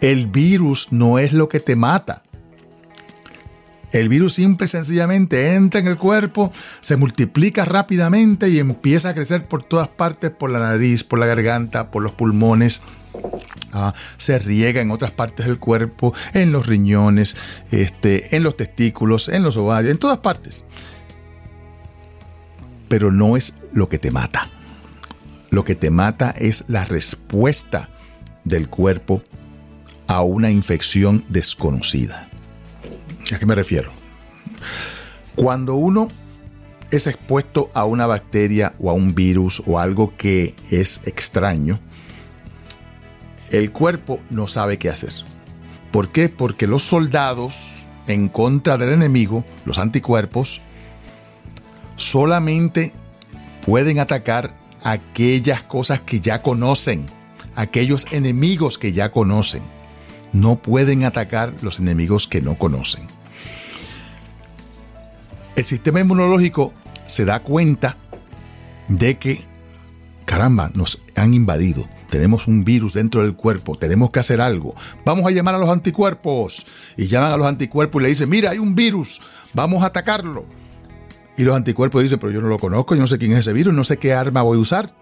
El 0.00 0.26
virus 0.26 0.88
no 0.90 1.18
es 1.18 1.32
lo 1.32 1.48
que 1.48 1.60
te 1.60 1.76
mata. 1.76 2.22
El 3.92 4.08
virus 4.08 4.34
simple 4.34 4.64
y 4.64 4.68
sencillamente 4.68 5.54
entra 5.54 5.78
en 5.78 5.86
el 5.86 5.96
cuerpo, 5.96 6.52
se 6.80 6.96
multiplica 6.96 7.64
rápidamente 7.64 8.48
y 8.48 8.58
empieza 8.58 9.10
a 9.10 9.14
crecer 9.14 9.46
por 9.46 9.62
todas 9.62 9.86
partes, 9.86 10.32
por 10.32 10.50
la 10.50 10.58
nariz, 10.58 11.04
por 11.04 11.20
la 11.20 11.26
garganta, 11.26 11.92
por 11.92 12.02
los 12.02 12.10
pulmones, 12.10 12.82
Ah, 13.72 13.92
se 14.18 14.38
riega 14.38 14.80
en 14.80 14.90
otras 14.90 15.10
partes 15.10 15.46
del 15.46 15.58
cuerpo, 15.58 16.14
en 16.32 16.52
los 16.52 16.66
riñones, 16.66 17.36
este, 17.70 18.36
en 18.36 18.42
los 18.42 18.56
testículos, 18.56 19.28
en 19.28 19.42
los 19.42 19.56
ovarios, 19.56 19.92
en 19.92 19.98
todas 19.98 20.18
partes. 20.18 20.64
Pero 22.88 23.10
no 23.10 23.36
es 23.36 23.54
lo 23.72 23.88
que 23.88 23.98
te 23.98 24.10
mata. 24.10 24.50
Lo 25.50 25.64
que 25.64 25.74
te 25.74 25.90
mata 25.90 26.30
es 26.38 26.64
la 26.68 26.84
respuesta 26.84 27.88
del 28.44 28.68
cuerpo 28.68 29.22
a 30.06 30.22
una 30.22 30.50
infección 30.50 31.24
desconocida. 31.28 32.28
¿A 33.32 33.38
qué 33.38 33.46
me 33.46 33.54
refiero? 33.54 33.90
Cuando 35.34 35.74
uno 35.74 36.08
es 36.90 37.06
expuesto 37.06 37.70
a 37.74 37.84
una 37.84 38.06
bacteria 38.06 38.74
o 38.78 38.90
a 38.90 38.92
un 38.92 39.14
virus 39.14 39.62
o 39.66 39.78
algo 39.78 40.14
que 40.16 40.54
es 40.70 41.00
extraño, 41.06 41.80
el 43.58 43.72
cuerpo 43.72 44.20
no 44.30 44.48
sabe 44.48 44.78
qué 44.78 44.88
hacer. 44.88 45.12
¿Por 45.90 46.08
qué? 46.10 46.28
Porque 46.28 46.66
los 46.66 46.82
soldados 46.82 47.86
en 48.06 48.28
contra 48.28 48.76
del 48.76 48.92
enemigo, 48.92 49.44
los 49.64 49.78
anticuerpos, 49.78 50.60
solamente 51.96 52.92
pueden 53.64 53.98
atacar 53.98 54.56
aquellas 54.82 55.62
cosas 55.62 56.00
que 56.00 56.20
ya 56.20 56.42
conocen, 56.42 57.06
aquellos 57.54 58.06
enemigos 58.12 58.78
que 58.78 58.92
ya 58.92 59.10
conocen. 59.10 59.62
no 60.32 60.56
pueden 60.56 61.04
atacar 61.04 61.52
los 61.62 61.78
enemigos 61.78 62.26
que 62.26 62.42
no 62.42 62.58
conocen. 62.58 63.06
El 65.54 65.64
sistema 65.64 66.00
inmunológico 66.00 66.72
se 67.06 67.24
da 67.24 67.38
cuenta 67.38 67.96
de 68.88 69.16
que, 69.16 69.44
caramba, 70.24 70.72
nos 70.74 71.00
han 71.14 71.34
invadido. 71.34 71.88
Tenemos 72.14 72.46
un 72.46 72.62
virus 72.62 72.92
dentro 72.92 73.22
del 73.22 73.34
cuerpo, 73.34 73.76
tenemos 73.76 74.12
que 74.12 74.20
hacer 74.20 74.40
algo. 74.40 74.76
Vamos 75.04 75.26
a 75.26 75.32
llamar 75.32 75.56
a 75.56 75.58
los 75.58 75.68
anticuerpos. 75.68 76.64
Y 76.96 77.08
llaman 77.08 77.32
a 77.32 77.36
los 77.36 77.44
anticuerpos 77.48 78.00
y 78.00 78.04
le 78.04 78.08
dicen, 78.10 78.28
mira, 78.28 78.50
hay 78.50 78.58
un 78.58 78.76
virus, 78.76 79.20
vamos 79.52 79.82
a 79.82 79.86
atacarlo. 79.86 80.46
Y 81.36 81.42
los 81.42 81.56
anticuerpos 81.56 82.04
dicen, 82.04 82.20
pero 82.20 82.30
yo 82.30 82.40
no 82.40 82.46
lo 82.46 82.60
conozco, 82.60 82.94
yo 82.94 83.00
no 83.00 83.08
sé 83.08 83.18
quién 83.18 83.32
es 83.32 83.40
ese 83.40 83.52
virus, 83.52 83.74
no 83.74 83.82
sé 83.82 83.96
qué 83.96 84.12
arma 84.12 84.42
voy 84.42 84.58
a 84.58 84.60
usar. 84.60 84.94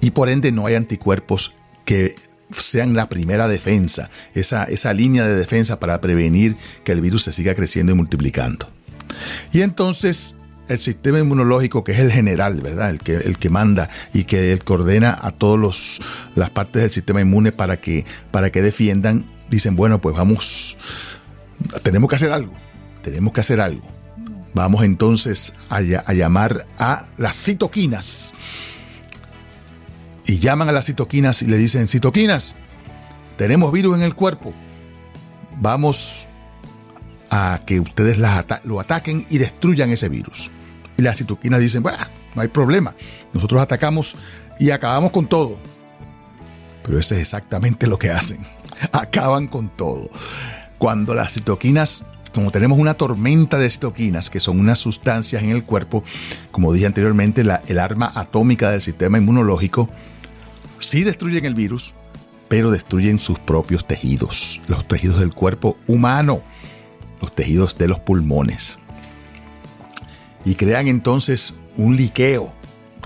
Y 0.00 0.10
por 0.10 0.28
ende 0.28 0.50
no 0.50 0.66
hay 0.66 0.74
anticuerpos 0.74 1.52
que 1.84 2.16
sean 2.50 2.94
la 2.94 3.08
primera 3.08 3.46
defensa, 3.46 4.10
esa, 4.34 4.64
esa 4.64 4.92
línea 4.92 5.24
de 5.24 5.36
defensa 5.36 5.78
para 5.78 6.00
prevenir 6.00 6.56
que 6.82 6.90
el 6.90 7.00
virus 7.00 7.22
se 7.22 7.32
siga 7.32 7.54
creciendo 7.54 7.92
y 7.92 7.94
multiplicando. 7.94 8.68
Y 9.52 9.62
entonces 9.62 10.34
el 10.70 10.78
sistema 10.78 11.18
inmunológico, 11.18 11.84
que 11.84 11.92
es 11.92 11.98
el 11.98 12.12
general, 12.12 12.60
¿verdad? 12.60 12.90
El 12.90 13.00
que, 13.00 13.16
el 13.16 13.38
que 13.38 13.50
manda 13.50 13.88
y 14.14 14.24
que 14.24 14.58
ordena 14.68 15.18
a 15.20 15.32
todas 15.32 16.00
las 16.34 16.50
partes 16.50 16.82
del 16.82 16.90
sistema 16.90 17.20
inmune 17.20 17.52
para 17.52 17.80
que, 17.80 18.06
para 18.30 18.50
que 18.50 18.62
defiendan, 18.62 19.28
dicen, 19.50 19.74
bueno, 19.74 20.00
pues 20.00 20.16
vamos, 20.16 20.76
tenemos 21.82 22.08
que 22.08 22.16
hacer 22.16 22.32
algo, 22.32 22.52
tenemos 23.02 23.32
que 23.32 23.40
hacer 23.40 23.60
algo. 23.60 23.86
Vamos 24.54 24.84
entonces 24.84 25.54
a, 25.68 25.76
a 25.76 26.12
llamar 26.12 26.66
a 26.78 27.06
las 27.18 27.36
citoquinas. 27.36 28.34
Y 30.26 30.38
llaman 30.38 30.68
a 30.68 30.72
las 30.72 30.86
citoquinas 30.86 31.42
y 31.42 31.46
le 31.46 31.56
dicen, 31.56 31.88
citoquinas, 31.88 32.54
tenemos 33.36 33.72
virus 33.72 33.96
en 33.96 34.02
el 34.02 34.14
cuerpo. 34.14 34.54
Vamos 35.56 36.28
a 37.30 37.60
que 37.66 37.80
ustedes 37.80 38.18
lo 38.64 38.80
ataquen 38.80 39.26
y 39.28 39.38
destruyan 39.38 39.90
ese 39.90 40.08
virus. 40.08 40.50
Y 41.00 41.02
las 41.02 41.16
citoquinas 41.16 41.60
dicen, 41.60 41.82
bueno, 41.82 41.96
no 42.34 42.42
hay 42.42 42.48
problema. 42.48 42.94
Nosotros 43.32 43.62
atacamos 43.62 44.16
y 44.58 44.68
acabamos 44.68 45.12
con 45.12 45.26
todo. 45.26 45.58
Pero 46.82 46.98
eso 46.98 47.14
es 47.14 47.22
exactamente 47.22 47.86
lo 47.86 47.98
que 47.98 48.10
hacen. 48.10 48.40
Acaban 48.92 49.46
con 49.46 49.70
todo. 49.70 50.10
Cuando 50.76 51.14
las 51.14 51.32
citoquinas 51.32 52.04
como 52.34 52.50
tenemos 52.50 52.78
una 52.78 52.94
tormenta 52.94 53.58
de 53.58 53.70
citoquinas, 53.70 54.28
que 54.28 54.40
son 54.40 54.60
unas 54.60 54.78
sustancias 54.78 55.42
en 55.42 55.50
el 55.50 55.64
cuerpo, 55.64 56.04
como 56.50 56.70
dije 56.70 56.84
anteriormente, 56.84 57.42
la, 57.42 57.62
el 57.66 57.78
arma 57.78 58.12
atómica 58.14 58.70
del 58.70 58.82
sistema 58.82 59.16
inmunológico, 59.16 59.88
sí 60.80 61.02
destruyen 61.02 61.46
el 61.46 61.54
virus, 61.54 61.94
pero 62.48 62.70
destruyen 62.70 63.18
sus 63.20 63.38
propios 63.38 63.86
tejidos, 63.86 64.60
los 64.68 64.86
tejidos 64.86 65.18
del 65.18 65.34
cuerpo 65.34 65.78
humano, 65.88 66.42
los 67.22 67.34
tejidos 67.34 67.78
de 67.78 67.88
los 67.88 67.98
pulmones. 67.98 68.78
Y 70.44 70.54
crean 70.54 70.88
entonces 70.88 71.54
un 71.76 71.96
liqueo 71.96 72.52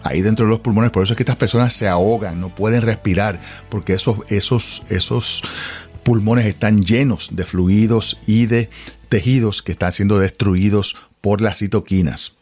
ahí 0.02 0.22
dentro 0.22 0.46
de 0.46 0.50
los 0.50 0.60
pulmones. 0.60 0.90
Por 0.90 1.02
eso 1.02 1.14
es 1.14 1.16
que 1.16 1.22
estas 1.22 1.36
personas 1.36 1.72
se 1.72 1.88
ahogan, 1.88 2.40
no 2.40 2.54
pueden 2.54 2.82
respirar, 2.82 3.40
porque 3.68 3.94
esos, 3.94 4.18
esos, 4.28 4.84
esos 4.88 5.42
pulmones 6.02 6.46
están 6.46 6.82
llenos 6.82 7.30
de 7.32 7.44
fluidos 7.44 8.20
y 8.26 8.46
de 8.46 8.70
tejidos 9.08 9.62
que 9.62 9.72
están 9.72 9.92
siendo 9.92 10.18
destruidos 10.18 10.96
por 11.20 11.40
las 11.40 11.58
citoquinas. 11.58 12.36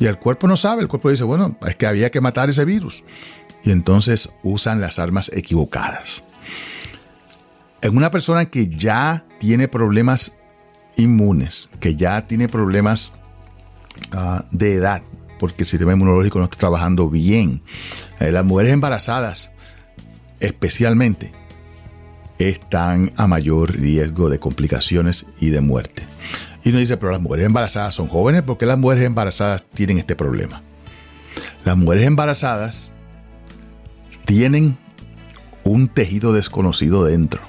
Y 0.00 0.06
el 0.06 0.18
cuerpo 0.18 0.48
no 0.48 0.56
sabe, 0.56 0.82
el 0.82 0.88
cuerpo 0.88 1.10
dice, 1.10 1.24
bueno, 1.24 1.56
es 1.66 1.76
que 1.76 1.86
había 1.86 2.10
que 2.10 2.20
matar 2.20 2.50
ese 2.50 2.64
virus. 2.64 3.04
Y 3.62 3.70
entonces 3.70 4.30
usan 4.42 4.80
las 4.80 4.98
armas 4.98 5.30
equivocadas. 5.32 6.24
En 7.82 7.96
una 7.96 8.10
persona 8.10 8.46
que 8.46 8.68
ya 8.68 9.24
tiene 9.38 9.68
problemas 9.68 10.32
inmunes, 10.96 11.68
que 11.80 11.94
ya 11.94 12.26
tiene 12.26 12.48
problemas 12.48 13.12
ah, 14.12 14.44
de 14.50 14.74
edad, 14.74 15.02
porque 15.38 15.62
el 15.62 15.68
sistema 15.68 15.92
inmunológico 15.92 16.38
no 16.38 16.44
está 16.44 16.56
trabajando 16.56 17.08
bien, 17.08 17.62
eh, 18.20 18.32
las 18.32 18.44
mujeres 18.44 18.72
embarazadas 18.72 19.52
especialmente, 20.42 21.32
están 22.38 23.12
a 23.16 23.28
mayor 23.28 23.76
riesgo 23.76 24.28
de 24.28 24.40
complicaciones 24.40 25.26
y 25.38 25.50
de 25.50 25.60
muerte. 25.60 26.02
Y 26.64 26.70
uno 26.70 26.78
dice, 26.78 26.96
pero 26.96 27.12
las 27.12 27.20
mujeres 27.20 27.46
embarazadas 27.46 27.94
son 27.94 28.08
jóvenes, 28.08 28.42
¿por 28.42 28.58
qué 28.58 28.66
las 28.66 28.78
mujeres 28.78 29.04
embarazadas 29.04 29.64
tienen 29.72 29.98
este 29.98 30.16
problema? 30.16 30.62
Las 31.64 31.76
mujeres 31.76 32.06
embarazadas 32.06 32.92
tienen 34.24 34.76
un 35.62 35.88
tejido 35.88 36.32
desconocido 36.32 37.04
dentro. 37.04 37.40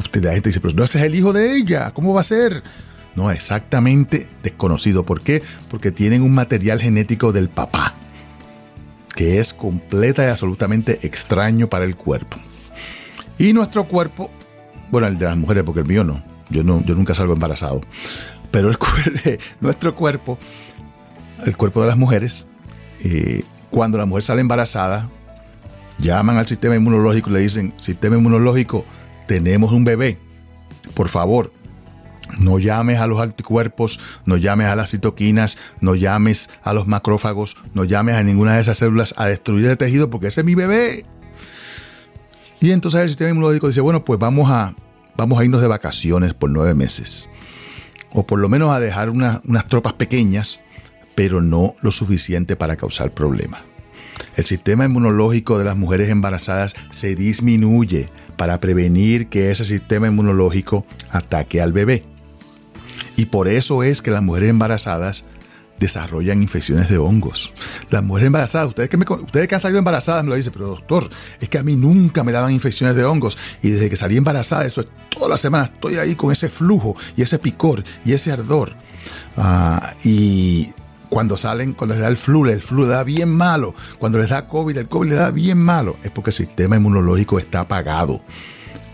Usted, 0.00 0.24
la 0.24 0.32
gente 0.32 0.48
dice, 0.48 0.60
pero 0.60 0.74
no 0.74 0.82
ese 0.82 0.98
es 0.98 1.04
el 1.04 1.14
hijo 1.14 1.32
de 1.32 1.56
ella, 1.56 1.92
¿cómo 1.92 2.12
va 2.12 2.22
a 2.22 2.24
ser? 2.24 2.64
No, 3.16 3.30
exactamente 3.30 4.26
desconocido. 4.42 5.04
¿Por 5.04 5.20
qué? 5.20 5.42
Porque 5.70 5.92
tienen 5.92 6.22
un 6.22 6.34
material 6.34 6.80
genético 6.80 7.32
del 7.32 7.48
papá 7.48 7.94
que 9.14 9.38
es 9.38 9.54
completa 9.54 10.24
y 10.24 10.28
absolutamente 10.28 11.06
extraño 11.06 11.68
para 11.68 11.84
el 11.84 11.96
cuerpo. 11.96 12.38
Y 13.38 13.52
nuestro 13.52 13.84
cuerpo, 13.84 14.30
bueno, 14.90 15.06
el 15.06 15.18
de 15.18 15.26
las 15.26 15.36
mujeres, 15.36 15.64
porque 15.64 15.80
el 15.80 15.86
mío 15.86 16.04
no, 16.04 16.22
yo, 16.50 16.62
no, 16.62 16.84
yo 16.84 16.94
nunca 16.94 17.14
salgo 17.14 17.32
embarazado, 17.32 17.80
pero 18.50 18.70
el, 18.70 18.78
nuestro 19.60 19.94
cuerpo, 19.94 20.38
el 21.44 21.56
cuerpo 21.56 21.82
de 21.82 21.88
las 21.88 21.96
mujeres, 21.96 22.48
eh, 23.02 23.42
cuando 23.70 23.98
la 23.98 24.06
mujer 24.06 24.24
sale 24.24 24.40
embarazada, 24.40 25.08
llaman 25.98 26.36
al 26.36 26.46
sistema 26.46 26.76
inmunológico 26.76 27.30
y 27.30 27.34
le 27.34 27.40
dicen, 27.40 27.72
sistema 27.76 28.16
inmunológico, 28.16 28.84
tenemos 29.26 29.72
un 29.72 29.84
bebé, 29.84 30.18
por 30.94 31.08
favor, 31.08 31.52
no 32.38 32.58
llames 32.58 33.00
a 33.00 33.06
los 33.06 33.20
anticuerpos, 33.20 34.00
no 34.24 34.36
llames 34.36 34.68
a 34.68 34.76
las 34.76 34.90
citoquinas, 34.90 35.58
no 35.80 35.94
llames 35.94 36.50
a 36.62 36.72
los 36.72 36.86
macrófagos, 36.86 37.56
no 37.74 37.84
llames 37.84 38.16
a 38.16 38.22
ninguna 38.22 38.54
de 38.54 38.60
esas 38.60 38.78
células 38.78 39.14
a 39.16 39.26
destruir 39.26 39.66
el 39.66 39.76
tejido 39.76 40.10
porque 40.10 40.28
ese 40.28 40.40
es 40.40 40.44
mi 40.44 40.54
bebé. 40.54 41.04
Y 42.60 42.70
entonces 42.70 43.02
el 43.02 43.08
sistema 43.08 43.30
inmunológico 43.30 43.66
dice, 43.66 43.80
bueno, 43.80 44.04
pues 44.04 44.18
vamos 44.18 44.50
a, 44.50 44.74
vamos 45.16 45.38
a 45.38 45.44
irnos 45.44 45.60
de 45.60 45.68
vacaciones 45.68 46.34
por 46.34 46.50
nueve 46.50 46.74
meses. 46.74 47.28
O 48.12 48.26
por 48.26 48.38
lo 48.38 48.48
menos 48.48 48.74
a 48.74 48.80
dejar 48.80 49.10
unas 49.10 49.68
tropas 49.68 49.94
pequeñas, 49.94 50.60
pero 51.14 51.40
no 51.40 51.74
lo 51.82 51.92
suficiente 51.92 52.56
para 52.56 52.76
causar 52.76 53.10
problemas. 53.10 53.60
El 54.36 54.44
sistema 54.44 54.84
inmunológico 54.84 55.58
de 55.58 55.64
las 55.64 55.76
mujeres 55.76 56.08
embarazadas 56.08 56.74
se 56.90 57.14
disminuye 57.14 58.08
para 58.36 58.60
prevenir 58.60 59.28
que 59.28 59.50
ese 59.50 59.64
sistema 59.64 60.08
inmunológico 60.08 60.86
ataque 61.10 61.60
al 61.60 61.72
bebé. 61.72 62.02
Y 63.16 63.26
por 63.26 63.48
eso 63.48 63.82
es 63.82 64.02
que 64.02 64.10
las 64.10 64.22
mujeres 64.22 64.50
embarazadas 64.50 65.24
desarrollan 65.78 66.40
infecciones 66.40 66.88
de 66.88 66.98
hongos. 66.98 67.52
Las 67.90 68.02
mujeres 68.02 68.28
embarazadas, 68.28 68.68
ustedes 68.68 68.88
que, 68.88 68.96
ustedes 68.96 69.48
que 69.48 69.54
han 69.54 69.60
salido 69.60 69.78
embarazadas 69.78 70.22
me 70.24 70.30
lo 70.30 70.36
dicen, 70.36 70.52
pero 70.52 70.68
doctor, 70.68 71.10
es 71.40 71.48
que 71.48 71.58
a 71.58 71.62
mí 71.62 71.76
nunca 71.76 72.22
me 72.24 72.32
daban 72.32 72.52
infecciones 72.52 72.94
de 72.96 73.04
hongos 73.04 73.36
y 73.62 73.70
desde 73.70 73.90
que 73.90 73.96
salí 73.96 74.16
embarazada, 74.16 74.64
eso 74.64 74.80
es 74.80 74.88
toda 75.10 75.28
la 75.28 75.36
semana, 75.36 75.64
estoy 75.64 75.96
ahí 75.96 76.14
con 76.14 76.32
ese 76.32 76.48
flujo 76.48 76.96
y 77.16 77.22
ese 77.22 77.38
picor 77.38 77.84
y 78.04 78.12
ese 78.12 78.32
ardor. 78.32 78.74
Ah, 79.36 79.94
y 80.04 80.72
cuando 81.08 81.36
salen, 81.36 81.74
cuando 81.74 81.94
les 81.94 82.02
da 82.02 82.08
el 82.08 82.16
flu, 82.16 82.46
el 82.46 82.62
flu 82.62 82.86
da 82.86 83.04
bien 83.04 83.28
malo. 83.28 83.74
Cuando 83.98 84.18
les 84.18 84.30
da 84.30 84.48
COVID, 84.48 84.76
el 84.76 84.88
COVID 84.88 85.10
le 85.10 85.14
da 85.14 85.30
bien 85.30 85.58
malo. 85.58 85.96
Es 86.02 86.10
porque 86.10 86.30
el 86.30 86.34
sistema 86.34 86.76
inmunológico 86.76 87.38
está 87.38 87.60
apagado 87.60 88.22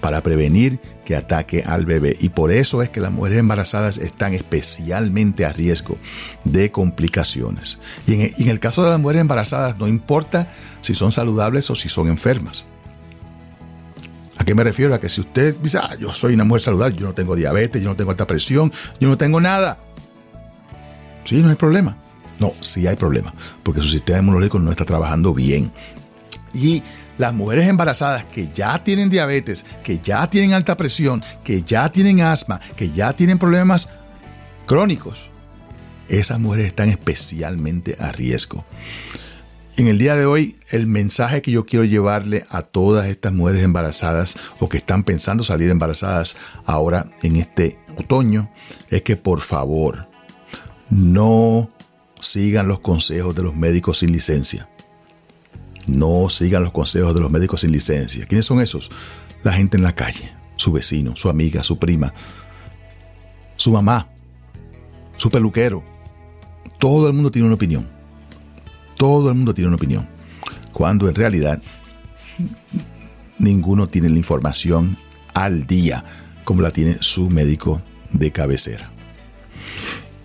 para 0.01 0.23
prevenir 0.23 0.81
que 1.11 1.17
ataque 1.17 1.65
al 1.67 1.87
bebé. 1.87 2.17
Y 2.21 2.29
por 2.29 2.53
eso 2.53 2.83
es 2.83 2.89
que 2.91 3.01
las 3.01 3.11
mujeres 3.11 3.41
embarazadas 3.41 3.99
están 3.99 4.33
especialmente 4.33 5.45
a 5.45 5.53
riesgo 5.53 5.99
de 6.45 6.71
complicaciones. 6.71 7.79
Y 8.07 8.13
en, 8.13 8.49
el 8.49 8.61
caso 8.61 8.85
de 8.85 8.91
las 8.91 9.01
mujeres 9.01 9.23
embarazadas, 9.23 9.77
no 9.77 9.89
importa 9.89 10.47
si 10.83 10.95
son 10.95 11.11
saludables 11.11 11.69
o 11.69 11.75
si 11.75 11.89
son 11.89 12.07
enfermas. 12.07 12.65
¿A 14.37 14.45
qué 14.45 14.55
me 14.55 14.63
refiero? 14.63 14.95
A 14.95 15.01
que 15.01 15.09
si 15.09 15.21
usted 15.21 15.57
dice, 15.57 15.79
ah, 15.79 15.97
yo 15.99 16.15
soy 16.15 16.35
una 16.35 16.45
mujer 16.45 16.63
saludable, 16.63 16.97
yo 16.97 17.09
no 17.09 17.13
tengo 17.13 17.35
diabetes, 17.35 17.83
yo 17.83 17.89
no 17.89 17.97
tengo 17.97 18.13
alta 18.13 18.29
presión, 18.29 18.73
yo 19.01 19.09
no 19.09 19.19
tengo 19.19 19.41
nada. 19.41 19.79
Sí, 21.25 21.43
no 21.43 21.49
hay 21.49 21.57
problema. 21.57 21.97
No, 22.39 22.53
sí 22.61 22.87
hay 22.87 22.95
problema, 22.95 23.35
porque 23.65 23.83
su 23.83 23.89
sistema 23.89 24.21
inmunológico 24.21 24.61
no 24.61 24.71
está 24.71 24.85
trabajando 24.85 25.35
bien. 25.35 25.73
Y 26.55 26.85
las 27.21 27.35
mujeres 27.35 27.69
embarazadas 27.69 28.25
que 28.25 28.49
ya 28.49 28.83
tienen 28.83 29.11
diabetes, 29.11 29.67
que 29.85 29.99
ya 29.99 30.29
tienen 30.31 30.55
alta 30.55 30.79
presión, 30.79 31.23
que 31.45 31.63
ya 31.63 31.93
tienen 31.93 32.23
asma, 32.23 32.61
que 32.77 32.91
ya 32.91 33.13
tienen 33.13 33.37
problemas 33.37 33.91
crónicos, 34.65 35.31
esas 36.09 36.41
mujeres 36.41 36.69
están 36.69 36.89
especialmente 36.89 37.95
a 38.01 38.11
riesgo. 38.11 38.65
En 39.77 39.87
el 39.87 39.99
día 39.99 40.17
de 40.17 40.25
hoy, 40.25 40.57
el 40.71 40.87
mensaje 40.87 41.43
que 41.43 41.51
yo 41.51 41.67
quiero 41.67 41.85
llevarle 41.85 42.47
a 42.49 42.63
todas 42.63 43.07
estas 43.07 43.35
mujeres 43.35 43.63
embarazadas 43.63 44.37
o 44.59 44.71
que 44.71 44.79
están 44.79 45.05
pensando 45.05 45.45
salir 45.45 45.69
embarazadas 45.69 46.37
ahora 46.65 47.05
en 47.23 47.37
este 47.37 47.79
otoño 47.99 48.51
es 48.89 49.03
que 49.03 49.17
por 49.17 49.43
favor 49.43 50.09
no 50.89 51.69
sigan 52.21 52.67
los 52.67 52.81
consejos 52.81 53.35
de 53.35 53.43
los 53.43 53.55
médicos 53.55 53.99
sin 53.99 54.11
licencia. 54.11 54.71
No 55.87 56.29
sigan 56.31 56.65
los 56.65 56.73
consejos 56.73 57.15
de 57.15 57.21
los 57.21 57.31
médicos 57.31 57.63
sin 57.63 57.73
licencia. 57.73 58.27
¿Quiénes 58.27 58.45
son 58.45 58.61
esos? 58.61 58.91
La 59.43 59.53
gente 59.53 59.77
en 59.77 59.83
la 59.83 59.95
calle, 59.95 60.31
su 60.57 60.73
vecino, 60.73 61.17
su 61.17 61.29
amiga, 61.29 61.63
su 61.63 61.79
prima, 61.79 62.13
su 63.57 63.73
mamá, 63.73 64.09
su 65.17 65.31
peluquero. 65.31 65.83
Todo 66.79 67.09
el 67.09 67.15
mundo 67.15 67.31
tiene 67.31 67.47
una 67.47 67.55
opinión. 67.55 67.89
Todo 68.97 69.29
el 69.31 69.35
mundo 69.35 69.55
tiene 69.55 69.69
una 69.69 69.77
opinión. 69.77 70.09
Cuando 70.73 71.09
en 71.09 71.15
realidad 71.15 71.63
ninguno 73.39 73.87
tiene 73.87 74.09
la 74.09 74.17
información 74.17 74.97
al 75.35 75.67
día 75.67 76.05
como 76.45 76.63
la 76.63 76.71
tiene 76.71 76.99
su 77.01 77.31
médico 77.31 77.81
de 78.13 78.33
cabecera. 78.33 78.91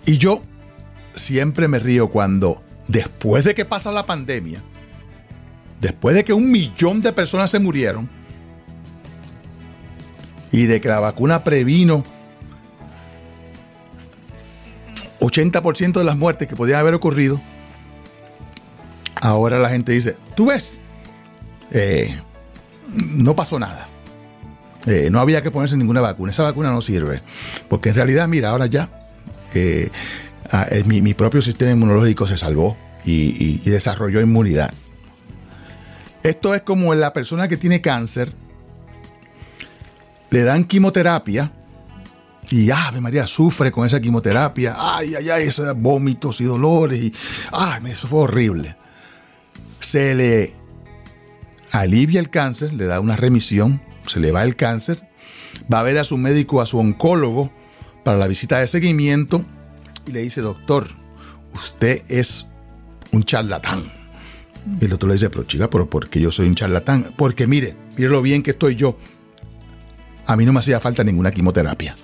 Y 0.04 0.18
yo 0.18 0.42
siempre 1.14 1.68
me 1.68 1.78
río 1.78 2.08
cuando, 2.08 2.62
después 2.88 3.44
de 3.44 3.54
que 3.54 3.64
pasa 3.64 3.90
la 3.92 4.06
pandemia, 4.06 4.62
después 5.86 6.16
de 6.16 6.24
que 6.24 6.32
un 6.32 6.50
millón 6.50 7.00
de 7.00 7.12
personas 7.12 7.48
se 7.48 7.60
murieron 7.60 8.08
y 10.50 10.66
de 10.66 10.80
que 10.80 10.88
la 10.88 10.98
vacuna 10.98 11.44
previno 11.44 12.02
80% 15.20 15.92
de 15.92 16.04
las 16.04 16.16
muertes 16.16 16.48
que 16.48 16.56
podían 16.56 16.80
haber 16.80 16.94
ocurrido, 16.94 17.40
ahora 19.14 19.60
la 19.60 19.68
gente 19.68 19.92
dice, 19.92 20.16
tú 20.34 20.46
ves, 20.46 20.80
eh, 21.70 22.20
no 22.92 23.36
pasó 23.36 23.60
nada. 23.60 23.88
Eh, 24.86 25.08
no 25.10 25.20
había 25.20 25.42
que 25.42 25.52
ponerse 25.52 25.76
ninguna 25.76 26.00
vacuna. 26.00 26.32
Esa 26.32 26.42
vacuna 26.42 26.72
no 26.72 26.82
sirve. 26.82 27.22
Porque 27.68 27.90
en 27.90 27.94
realidad, 27.94 28.26
mira, 28.26 28.50
ahora 28.50 28.66
ya 28.66 28.90
eh, 29.54 29.90
ah, 30.50 30.66
mi, 30.84 31.14
propio 31.14 31.42
sistema 31.42 31.70
inmunológico 31.70 32.26
se 32.26 32.36
salvó 32.36 32.76
y, 33.04 33.58
desarrolló 33.70 34.20
inmunidad. 34.20 34.72
Esto 36.22 36.54
es 36.54 36.62
como 36.62 36.94
la 36.94 37.12
persona 37.12 37.48
que 37.48 37.56
tiene 37.56 37.80
cáncer, 37.80 38.32
le 40.30 40.42
dan 40.42 40.64
quimioterapia 40.64 41.52
y 42.50 42.70
Ave 42.70 43.00
María 43.00 43.26
sufre 43.26 43.72
con 43.72 43.86
esa 43.86 44.00
quimioterapia. 44.00 44.74
Ay, 44.76 45.14
ay, 45.14 45.30
ay, 45.30 45.48
esos 45.48 45.74
vómitos 45.76 46.40
y 46.40 46.44
dolores. 46.44 47.00
Y, 47.00 47.14
ay, 47.52 47.82
eso 47.90 48.06
fue 48.06 48.20
horrible. 48.20 48.76
Se 49.80 50.14
le 50.14 50.54
alivia 51.72 52.20
el 52.20 52.30
cáncer, 52.30 52.72
le 52.72 52.86
da 52.86 53.00
una 53.00 53.16
remisión, 53.16 53.82
se 54.06 54.20
le 54.20 54.32
va 54.32 54.42
el 54.42 54.56
cáncer, 54.56 55.08
va 55.72 55.80
a 55.80 55.82
ver 55.82 55.98
a 55.98 56.04
su 56.04 56.16
médico, 56.16 56.60
a 56.60 56.66
su 56.66 56.78
oncólogo, 56.78 57.52
para 58.04 58.18
la 58.18 58.28
visita 58.28 58.60
de 58.60 58.68
seguimiento 58.68 59.44
y 60.06 60.12
le 60.12 60.20
dice, 60.20 60.40
doctor, 60.40 60.86
usted 61.54 62.04
es 62.08 62.46
un 63.10 63.24
charlatán. 63.24 63.82
El 64.80 64.88
doctor 64.88 65.08
le 65.08 65.14
dice, 65.14 65.30
pero 65.30 65.44
chica, 65.44 65.70
¿pero 65.70 65.88
por 65.88 66.08
qué 66.08 66.20
yo 66.20 66.32
soy 66.32 66.48
un 66.48 66.54
charlatán? 66.54 67.12
Porque 67.16 67.46
mire, 67.46 67.76
mire 67.96 68.10
lo 68.10 68.22
bien 68.22 68.42
que 68.42 68.50
estoy 68.50 68.76
yo. 68.76 68.98
A 70.26 70.36
mí 70.36 70.44
no 70.44 70.52
me 70.52 70.58
hacía 70.58 70.80
falta 70.80 71.04
ninguna 71.04 71.30
quimioterapia. 71.30 71.96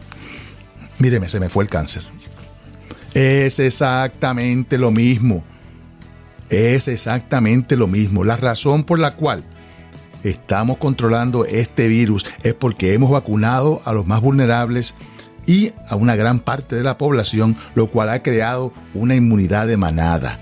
Míreme, 0.98 1.28
se 1.28 1.40
me 1.40 1.48
fue 1.48 1.64
el 1.64 1.70
cáncer. 1.70 2.04
Es 3.14 3.58
exactamente 3.58 4.78
lo 4.78 4.90
mismo. 4.90 5.44
Es 6.48 6.86
exactamente 6.88 7.76
lo 7.76 7.88
mismo. 7.88 8.24
La 8.24 8.36
razón 8.36 8.84
por 8.84 8.98
la 8.98 9.16
cual 9.16 9.42
estamos 10.22 10.78
controlando 10.78 11.44
este 11.44 11.88
virus 11.88 12.24
es 12.42 12.54
porque 12.54 12.94
hemos 12.94 13.10
vacunado 13.10 13.80
a 13.84 13.92
los 13.92 14.06
más 14.06 14.20
vulnerables 14.20 14.94
y 15.46 15.72
a 15.88 15.96
una 15.96 16.14
gran 16.14 16.38
parte 16.38 16.76
de 16.76 16.84
la 16.84 16.98
población, 16.98 17.56
lo 17.74 17.88
cual 17.88 18.08
ha 18.10 18.22
creado 18.22 18.72
una 18.94 19.16
inmunidad 19.16 19.66
de 19.66 19.76
manada, 19.76 20.38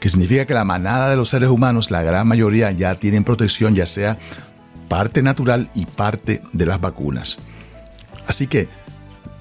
que 0.00 0.08
significa 0.08 0.46
que 0.46 0.54
la 0.54 0.64
manada 0.64 1.10
de 1.10 1.16
los 1.16 1.28
seres 1.28 1.48
humanos, 1.48 1.90
la 1.90 2.02
gran 2.02 2.26
mayoría 2.28 2.70
ya 2.72 2.94
tienen 2.94 3.24
protección, 3.24 3.74
ya 3.74 3.86
sea 3.86 4.18
parte 4.88 5.22
natural 5.22 5.70
y 5.74 5.86
parte 5.86 6.42
de 6.52 6.66
las 6.66 6.80
vacunas. 6.80 7.38
Así 8.26 8.46
que 8.46 8.68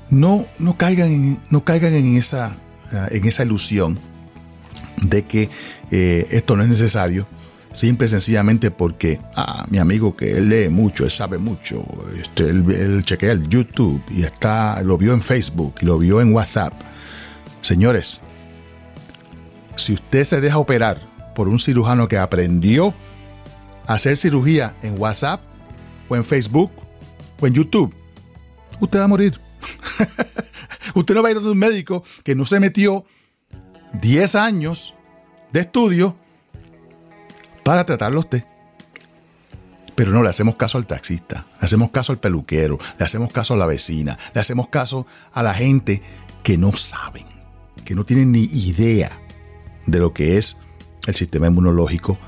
no, 0.09 0.45
no, 0.59 0.77
caigan, 0.77 1.11
en, 1.11 1.39
no 1.49 1.63
caigan 1.63 1.93
en, 1.93 2.15
esa, 2.15 2.51
en 3.11 3.25
esa 3.25 3.43
ilusión 3.43 3.99
de 5.03 5.25
que 5.25 5.49
eh, 5.91 6.27
esto 6.31 6.55
no 6.55 6.63
es 6.63 6.69
necesario 6.69 7.27
simple 7.77 8.07
y 8.07 8.09
sencillamente 8.09 8.71
porque, 8.71 9.19
ah, 9.35 9.65
mi 9.69 9.77
amigo 9.77 10.15
que 10.15 10.31
él 10.31 10.49
lee 10.49 10.69
mucho, 10.69 11.03
él 11.03 11.11
sabe 11.11 11.37
mucho, 11.37 11.85
este, 12.19 12.49
él, 12.49 13.03
chequea 13.05 13.33
el 13.33 13.47
YouTube 13.47 14.01
y 14.09 14.23
está, 14.23 14.81
lo 14.83 14.97
vio 14.97 15.13
en 15.13 15.21
Facebook 15.21 15.75
lo 15.81 15.99
vio 15.99 16.19
en 16.21 16.33
WhatsApp. 16.33 16.73
Señores, 17.61 18.21
si 19.77 19.93
usted 19.93 20.23
se 20.23 20.41
deja 20.41 20.57
operar 20.57 20.99
por 21.35 21.47
un 21.47 21.59
cirujano 21.59 22.07
que 22.07 22.17
aprendió 22.17 22.93
a 23.85 23.93
hacer 23.93 24.17
cirugía 24.17 24.75
en 24.81 24.99
WhatsApp 24.99 25.41
o 26.09 26.15
en 26.15 26.25
Facebook 26.25 26.71
o 27.39 27.47
en 27.47 27.53
YouTube, 27.53 27.93
usted 28.79 28.99
va 28.99 29.05
a 29.05 29.07
morir. 29.07 29.39
usted 30.95 31.15
no 31.15 31.21
va 31.21 31.29
a 31.29 31.31
ir 31.31 31.37
a 31.37 31.41
un 31.41 31.57
médico 31.57 32.03
que 32.23 32.35
no 32.35 32.45
se 32.45 32.59
metió 32.59 33.05
10 33.93 34.35
años 34.35 34.93
de 35.53 35.61
estudio 35.61 36.15
para 37.63 37.85
tratarlo 37.85 38.17
a 38.17 38.21
usted. 38.21 38.43
Pero 39.95 40.11
no 40.11 40.21
le 40.21 40.29
hacemos 40.29 40.55
caso 40.55 40.77
al 40.77 40.85
taxista, 40.85 41.45
le 41.59 41.65
hacemos 41.65 41.91
caso 41.91 42.11
al 42.11 42.19
peluquero, 42.19 42.77
le 42.99 43.05
hacemos 43.05 43.31
caso 43.31 43.53
a 43.53 43.57
la 43.57 43.65
vecina, 43.65 44.17
le 44.33 44.41
hacemos 44.41 44.69
caso 44.69 45.07
a 45.33 45.41
la 45.41 45.53
gente 45.53 46.01
que 46.43 46.57
no 46.57 46.75
saben, 46.77 47.25
que 47.83 47.95
no 47.95 48.05
tienen 48.05 48.31
ni 48.31 48.43
idea 48.43 49.19
de 49.87 49.99
lo 49.99 50.13
que 50.13 50.37
es 50.37 50.57
el 51.07 51.15
sistema 51.15 51.47
inmunológico 51.47 52.19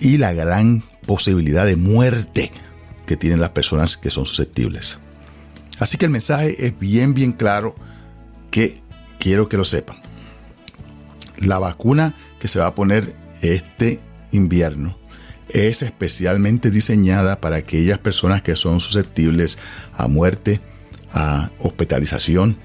y 0.00 0.18
la 0.18 0.32
gran 0.32 0.82
posibilidad 1.06 1.64
de 1.64 1.76
muerte 1.76 2.50
que 3.06 3.16
tienen 3.16 3.40
las 3.40 3.50
personas 3.50 3.96
que 3.96 4.10
son 4.10 4.26
susceptibles. 4.26 4.98
Así 5.78 5.98
que 5.98 6.06
el 6.06 6.10
mensaje 6.12 6.66
es 6.66 6.78
bien, 6.78 7.14
bien 7.14 7.32
claro 7.32 7.74
que 8.50 8.80
quiero 9.18 9.48
que 9.48 9.56
lo 9.56 9.64
sepan. 9.64 9.98
La 11.38 11.58
vacuna 11.58 12.14
que 12.40 12.48
se 12.48 12.58
va 12.58 12.66
a 12.66 12.74
poner 12.74 13.14
este 13.42 14.00
invierno 14.30 14.96
es 15.48 15.82
especialmente 15.82 16.70
diseñada 16.70 17.40
para 17.40 17.56
aquellas 17.56 17.98
personas 17.98 18.42
que 18.42 18.56
son 18.56 18.80
susceptibles 18.80 19.58
a 19.92 20.08
muerte, 20.08 20.60
a 21.12 21.50
hospitalización. 21.58 22.56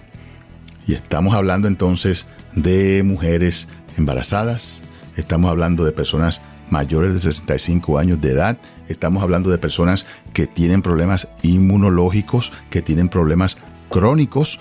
Y 0.86 0.94
estamos 0.94 1.36
hablando 1.36 1.68
entonces 1.68 2.28
de 2.56 3.04
mujeres 3.04 3.68
embarazadas, 3.98 4.82
estamos 5.16 5.50
hablando 5.50 5.84
de 5.84 5.92
personas 5.92 6.42
mayores 6.70 7.14
de 7.14 7.20
65 7.20 7.98
años 7.98 8.22
de 8.22 8.32
edad, 8.32 8.58
estamos 8.88 9.24
hablando 9.24 9.50
de 9.50 9.58
personas 9.58 10.06
que 10.34 10.48
tienen 10.48 10.82
problemas 10.82 11.30
inmunológicos, 11.42 12.52
que 12.70 12.82
tienen 12.82 13.10
problemas 13.10 13.58
crónicos 13.90 14.60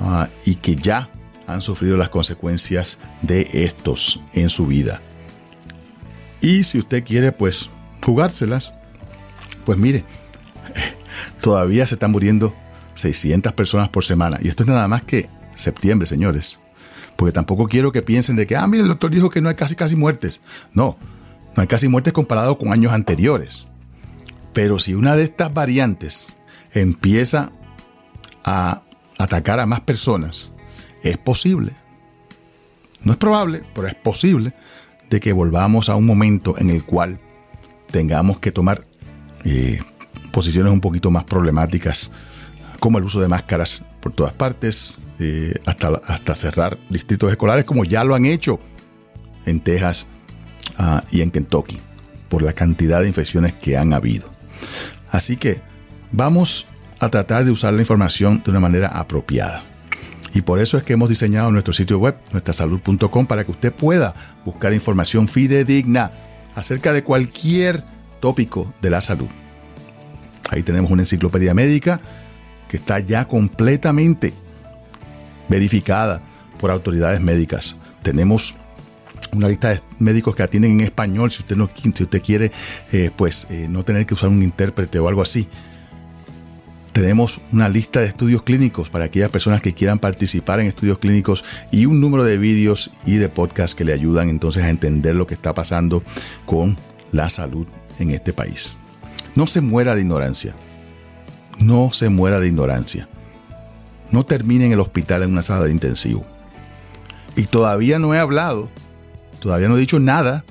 ah, 0.00 0.28
y 0.44 0.56
que 0.56 0.76
ya 0.76 1.08
han 1.46 1.62
sufrido 1.62 1.96
las 1.96 2.08
consecuencias 2.08 2.98
de 3.22 3.48
estos 3.52 4.20
en 4.32 4.48
su 4.48 4.66
vida. 4.66 5.00
Y 6.40 6.64
si 6.64 6.78
usted 6.78 7.04
quiere, 7.04 7.32
pues, 7.32 7.70
jugárselas, 8.04 8.74
pues 9.64 9.78
mire, 9.78 10.04
todavía 11.40 11.86
se 11.86 11.94
están 11.94 12.12
muriendo 12.12 12.54
600 12.94 13.52
personas 13.52 13.88
por 13.88 14.04
semana. 14.04 14.38
Y 14.40 14.48
esto 14.48 14.62
es 14.62 14.68
nada 14.68 14.86
más 14.88 15.02
que 15.02 15.28
septiembre, 15.54 16.06
señores. 16.06 16.60
Porque 17.16 17.32
tampoco 17.32 17.66
quiero 17.66 17.92
que 17.92 18.02
piensen 18.02 18.36
de 18.36 18.46
que, 18.46 18.56
ah, 18.56 18.66
mire, 18.66 18.82
el 18.82 18.88
doctor 18.88 19.10
dijo 19.10 19.30
que 19.30 19.40
no 19.40 19.48
hay 19.48 19.54
casi, 19.54 19.74
casi 19.74 19.96
muertes. 19.96 20.40
No, 20.72 20.96
no 21.56 21.60
hay 21.60 21.66
casi 21.66 21.88
muertes 21.88 22.12
comparado 22.12 22.58
con 22.58 22.72
años 22.72 22.92
anteriores. 22.92 23.66
Pero 24.52 24.78
si 24.78 24.94
una 24.94 25.16
de 25.16 25.24
estas 25.24 25.52
variantes 25.52 26.34
empieza 26.72 27.50
a 28.44 28.82
atacar 29.18 29.60
a 29.60 29.66
más 29.66 29.80
personas, 29.80 30.52
es 31.02 31.18
posible. 31.18 31.74
No 33.02 33.12
es 33.12 33.18
probable, 33.18 33.62
pero 33.74 33.88
es 33.88 33.94
posible 33.94 34.52
de 35.08 35.20
que 35.20 35.32
volvamos 35.32 35.88
a 35.88 35.96
un 35.96 36.06
momento 36.06 36.56
en 36.58 36.70
el 36.70 36.84
cual 36.84 37.18
tengamos 37.90 38.38
que 38.38 38.52
tomar 38.52 38.84
eh, 39.44 39.78
posiciones 40.32 40.72
un 40.72 40.80
poquito 40.80 41.10
más 41.10 41.24
problemáticas, 41.24 42.10
como 42.80 42.98
el 42.98 43.04
uso 43.04 43.20
de 43.20 43.28
máscaras 43.28 43.84
por 44.06 44.12
todas 44.12 44.34
partes, 44.34 45.00
eh, 45.18 45.52
hasta, 45.66 45.88
hasta 46.06 46.36
cerrar 46.36 46.78
distritos 46.88 47.28
escolares, 47.32 47.64
como 47.64 47.82
ya 47.84 48.04
lo 48.04 48.14
han 48.14 48.24
hecho 48.24 48.60
en 49.46 49.58
Texas 49.58 50.06
ah, 50.78 51.02
y 51.10 51.22
en 51.22 51.32
Kentucky, 51.32 51.80
por 52.28 52.42
la 52.42 52.52
cantidad 52.52 53.00
de 53.00 53.08
infecciones 53.08 53.54
que 53.54 53.76
han 53.76 53.92
habido. 53.92 54.30
Así 55.10 55.36
que 55.36 55.60
vamos 56.12 56.66
a 57.00 57.08
tratar 57.08 57.44
de 57.44 57.50
usar 57.50 57.74
la 57.74 57.80
información 57.80 58.42
de 58.44 58.52
una 58.52 58.60
manera 58.60 58.86
apropiada. 58.86 59.64
Y 60.32 60.42
por 60.42 60.60
eso 60.60 60.78
es 60.78 60.84
que 60.84 60.92
hemos 60.92 61.08
diseñado 61.08 61.50
nuestro 61.50 61.74
sitio 61.74 61.98
web, 61.98 62.14
nuestrasalud.com, 62.30 63.26
para 63.26 63.42
que 63.42 63.50
usted 63.50 63.72
pueda 63.72 64.14
buscar 64.44 64.72
información 64.72 65.26
fidedigna 65.26 66.12
acerca 66.54 66.92
de 66.92 67.02
cualquier 67.02 67.82
tópico 68.20 68.72
de 68.80 68.90
la 68.90 69.00
salud. 69.00 69.26
Ahí 70.48 70.62
tenemos 70.62 70.92
una 70.92 71.02
enciclopedia 71.02 71.54
médica 71.54 72.00
está 72.76 73.00
ya 73.00 73.26
completamente 73.26 74.32
verificada 75.48 76.22
por 76.58 76.70
autoridades 76.70 77.20
médicas. 77.20 77.76
Tenemos 78.02 78.54
una 79.32 79.48
lista 79.48 79.70
de 79.70 79.80
médicos 79.98 80.34
que 80.34 80.42
atienden 80.42 80.72
en 80.72 80.80
español, 80.80 81.30
si 81.30 81.40
usted, 81.42 81.56
no, 81.56 81.68
si 81.74 82.02
usted 82.02 82.22
quiere 82.22 82.52
eh, 82.92 83.10
pues, 83.14 83.46
eh, 83.50 83.66
no 83.68 83.84
tener 83.84 84.06
que 84.06 84.14
usar 84.14 84.28
un 84.28 84.42
intérprete 84.42 84.98
o 84.98 85.08
algo 85.08 85.22
así. 85.22 85.48
Tenemos 86.92 87.40
una 87.52 87.68
lista 87.68 88.00
de 88.00 88.06
estudios 88.06 88.42
clínicos 88.42 88.88
para 88.88 89.04
aquellas 89.04 89.28
personas 89.28 89.60
que 89.60 89.74
quieran 89.74 89.98
participar 89.98 90.60
en 90.60 90.66
estudios 90.66 90.98
clínicos 90.98 91.44
y 91.70 91.84
un 91.84 92.00
número 92.00 92.24
de 92.24 92.38
vídeos 92.38 92.90
y 93.04 93.16
de 93.16 93.28
podcasts 93.28 93.74
que 93.74 93.84
le 93.84 93.92
ayudan 93.92 94.30
entonces 94.30 94.62
a 94.64 94.70
entender 94.70 95.14
lo 95.14 95.26
que 95.26 95.34
está 95.34 95.52
pasando 95.52 96.02
con 96.46 96.78
la 97.12 97.28
salud 97.28 97.66
en 97.98 98.12
este 98.12 98.32
país. 98.32 98.78
No 99.34 99.46
se 99.46 99.60
muera 99.60 99.94
de 99.94 100.00
ignorancia. 100.00 100.54
No 101.58 101.92
se 101.92 102.08
muera 102.08 102.40
de 102.40 102.48
ignorancia. 102.48 103.08
No 104.10 104.24
termine 104.24 104.66
en 104.66 104.72
el 104.72 104.80
hospital 104.80 105.22
en 105.22 105.32
una 105.32 105.42
sala 105.42 105.64
de 105.64 105.72
intensivo. 105.72 106.26
Y 107.34 107.44
todavía 107.44 107.98
no 107.98 108.14
he 108.14 108.18
hablado, 108.18 108.70
todavía 109.40 109.68
no 109.68 109.76
he 109.76 109.80
dicho 109.80 109.98
nada 109.98 110.44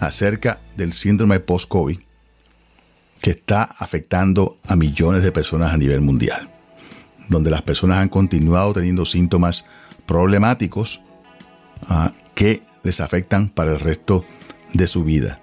acerca 0.00 0.60
del 0.76 0.92
síndrome 0.92 1.40
post-COVID 1.40 1.98
que 3.20 3.30
está 3.30 3.64
afectando 3.64 4.58
a 4.66 4.76
millones 4.76 5.22
de 5.22 5.32
personas 5.32 5.72
a 5.72 5.76
nivel 5.76 6.00
mundial, 6.00 6.50
donde 7.28 7.50
las 7.50 7.62
personas 7.62 7.98
han 7.98 8.08
continuado 8.08 8.72
teniendo 8.72 9.04
síntomas 9.04 9.66
problemáticos 10.06 11.00
ah, 11.88 12.12
que 12.34 12.62
les 12.82 13.00
afectan 13.00 13.48
para 13.48 13.72
el 13.72 13.80
resto 13.80 14.24
de 14.72 14.86
su 14.86 15.02
vida. 15.04 15.40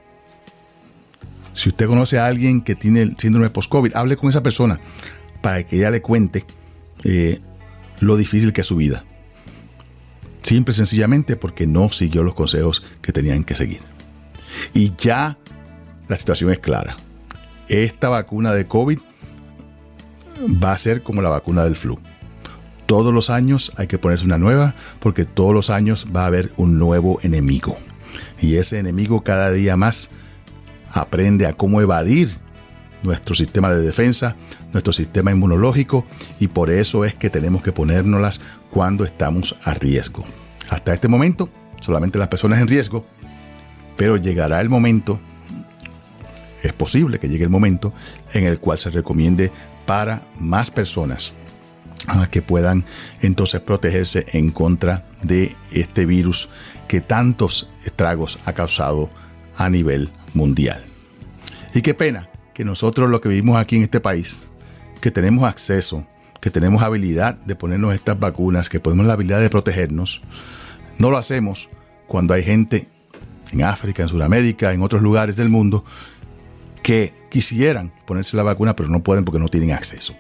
Si 1.54 1.70
usted 1.70 1.88
conoce 1.88 2.18
a 2.20 2.26
alguien 2.26 2.62
que 2.62 2.76
tiene 2.76 3.02
el 3.02 3.18
síndrome 3.18 3.50
post-COVID, 3.50 3.96
hable 3.96 4.18
con 4.18 4.30
esa 4.30 4.44
persona 4.44 4.80
para 5.42 5.63
que 5.63 5.78
ella 5.78 5.92
le 5.92 6.02
cuente 6.02 6.46
eh, 7.04 7.39
lo 8.00 8.18
difícil 8.18 8.54
que 8.54 8.62
es 8.62 8.68
su 8.68 8.76
vida. 8.76 9.04
Simple 10.42 10.74
y 10.74 10.76
sencillamente 10.76 11.36
porque 11.36 11.68
no 11.68 11.92
siguió 11.92 12.24
los 12.24 12.34
consejos 12.34 12.84
que 13.02 13.13
tenían 13.13 13.44
que 13.44 13.56
seguir. 13.56 13.82
Y 14.74 14.94
ya 14.98 15.38
la 16.08 16.18
situación 16.18 16.52
es 16.52 16.60
clara. 16.60 16.96
Esta 17.68 18.10
vacuna 18.10 18.54
de 18.54 18.68
COVID 18.68 19.00
va 20.63 20.74
a 20.74 20.78
ser 20.78 21.04
como 21.04 21.22
la 21.22 21.30
vacuna 21.30 21.63
del 21.63 21.78
flu. 21.78 22.00
Todos 22.86 23.13
los 23.13 23.30
años 23.30 23.72
hay 23.78 23.88
que 23.88 23.98
ponerse 23.98 24.26
una 24.26 24.38
nueva 24.38 24.76
porque 25.00 25.24
todos 25.26 25.54
los 25.54 25.70
años 25.70 26.08
va 26.13 26.24
a 26.24 26.28
haber 26.28 26.52
un 26.58 26.78
nuevo 26.78 27.20
enemigo. 27.22 27.78
Y 28.42 28.56
ese 28.56 28.80
enemigo 28.80 29.24
cada 29.24 29.52
día 29.52 29.78
más 29.78 30.10
aprende 30.93 31.47
a 31.47 31.53
cómo 31.53 31.82
evadir 31.82 32.29
nuestro 33.01 33.36
sistema 33.36 33.73
de 33.73 33.82
defensa, 33.82 34.36
nuestro 34.71 34.93
sistema 34.93 35.32
inmunológico 35.32 36.06
y 36.39 36.47
por 36.47 36.69
eso 36.69 37.03
es 37.03 37.15
que 37.15 37.29
tenemos 37.29 37.62
que 37.62 37.73
ponérnoslas 37.73 38.39
cuando 38.69 39.03
estamos 39.03 39.58
a 39.63 39.73
riesgo. 39.73 40.23
Hasta 40.69 40.93
este 40.93 41.08
momento, 41.08 41.49
solamente 41.82 42.17
las 42.17 42.29
personas 42.29 42.62
en 42.62 42.67
riesgo, 42.67 43.06
pero 43.97 44.17
llegará 44.17 44.62
el 44.62 44.69
momento, 44.69 45.19
es 46.62 46.73
posible 46.73 47.19
que 47.19 47.27
llegue 47.27 47.43
el 47.43 47.49
momento 47.49 47.93
en 48.32 48.45
el 48.45 48.60
cual 48.60 48.79
se 48.79 48.89
recomiende 48.89 49.51
para 49.86 50.21
más 50.39 50.71
personas 50.71 51.34
que 52.32 52.41
puedan 52.41 52.86
entonces 53.21 53.62
protegerse 53.62 54.25
en 54.32 54.51
contra 54.51 55.06
de 55.21 55.56
este 55.71 56.06
virus 56.06 56.49
que 56.88 57.01
tantos 57.01 57.69
estragos 57.86 58.39
ha 58.45 58.53
causado 58.53 59.10
a 59.58 59.69
nivel 59.69 60.06
mundial. 60.06 60.22
Y 61.74 61.82
qué 61.82 61.93
pena 61.93 62.30
que 62.54 62.63
nosotros 62.63 63.10
lo 63.10 63.22
que 63.22 63.30
vivimos 63.30 63.58
aquí 63.58 63.78
en 63.78 63.84
este 63.84 64.00
país, 64.00 64.50
que 65.02 65.12
tenemos 65.12 65.43
acceso, 65.48 66.06
que 66.39 66.52
tenemos 66.52 66.84
habilidad 66.84 67.36
de 67.36 67.56
ponernos 67.56 67.93
estas 67.93 68.19
vacunas, 68.19 68.69
que 68.69 68.80
podemos 68.80 69.06
la 69.06 69.13
habilidad 69.13 69.39
de 69.39 69.50
protegernos, 69.50 70.22
no 70.98 71.10
lo 71.10 71.17
hacemos 71.17 71.69
cuando 72.08 72.34
hay 72.34 72.43
gente 72.43 72.88
en 73.52 73.63
África, 73.63 74.04
en 74.04 74.10
Sudamérica, 74.10 74.74
en 74.74 74.82
otros 74.82 75.02
lugares 75.02 75.36
del 75.36 75.50
mundo, 75.50 75.84
que 76.82 77.13
quisieran 77.30 77.93
ponerse 78.06 78.36
la 78.36 78.43
vacuna, 78.43 78.76
pero 78.76 78.89
no 78.89 79.02
pueden 79.02 79.26
porque 79.26 79.39
no 79.39 79.48
tienen 79.48 79.72
acceso. 79.72 80.15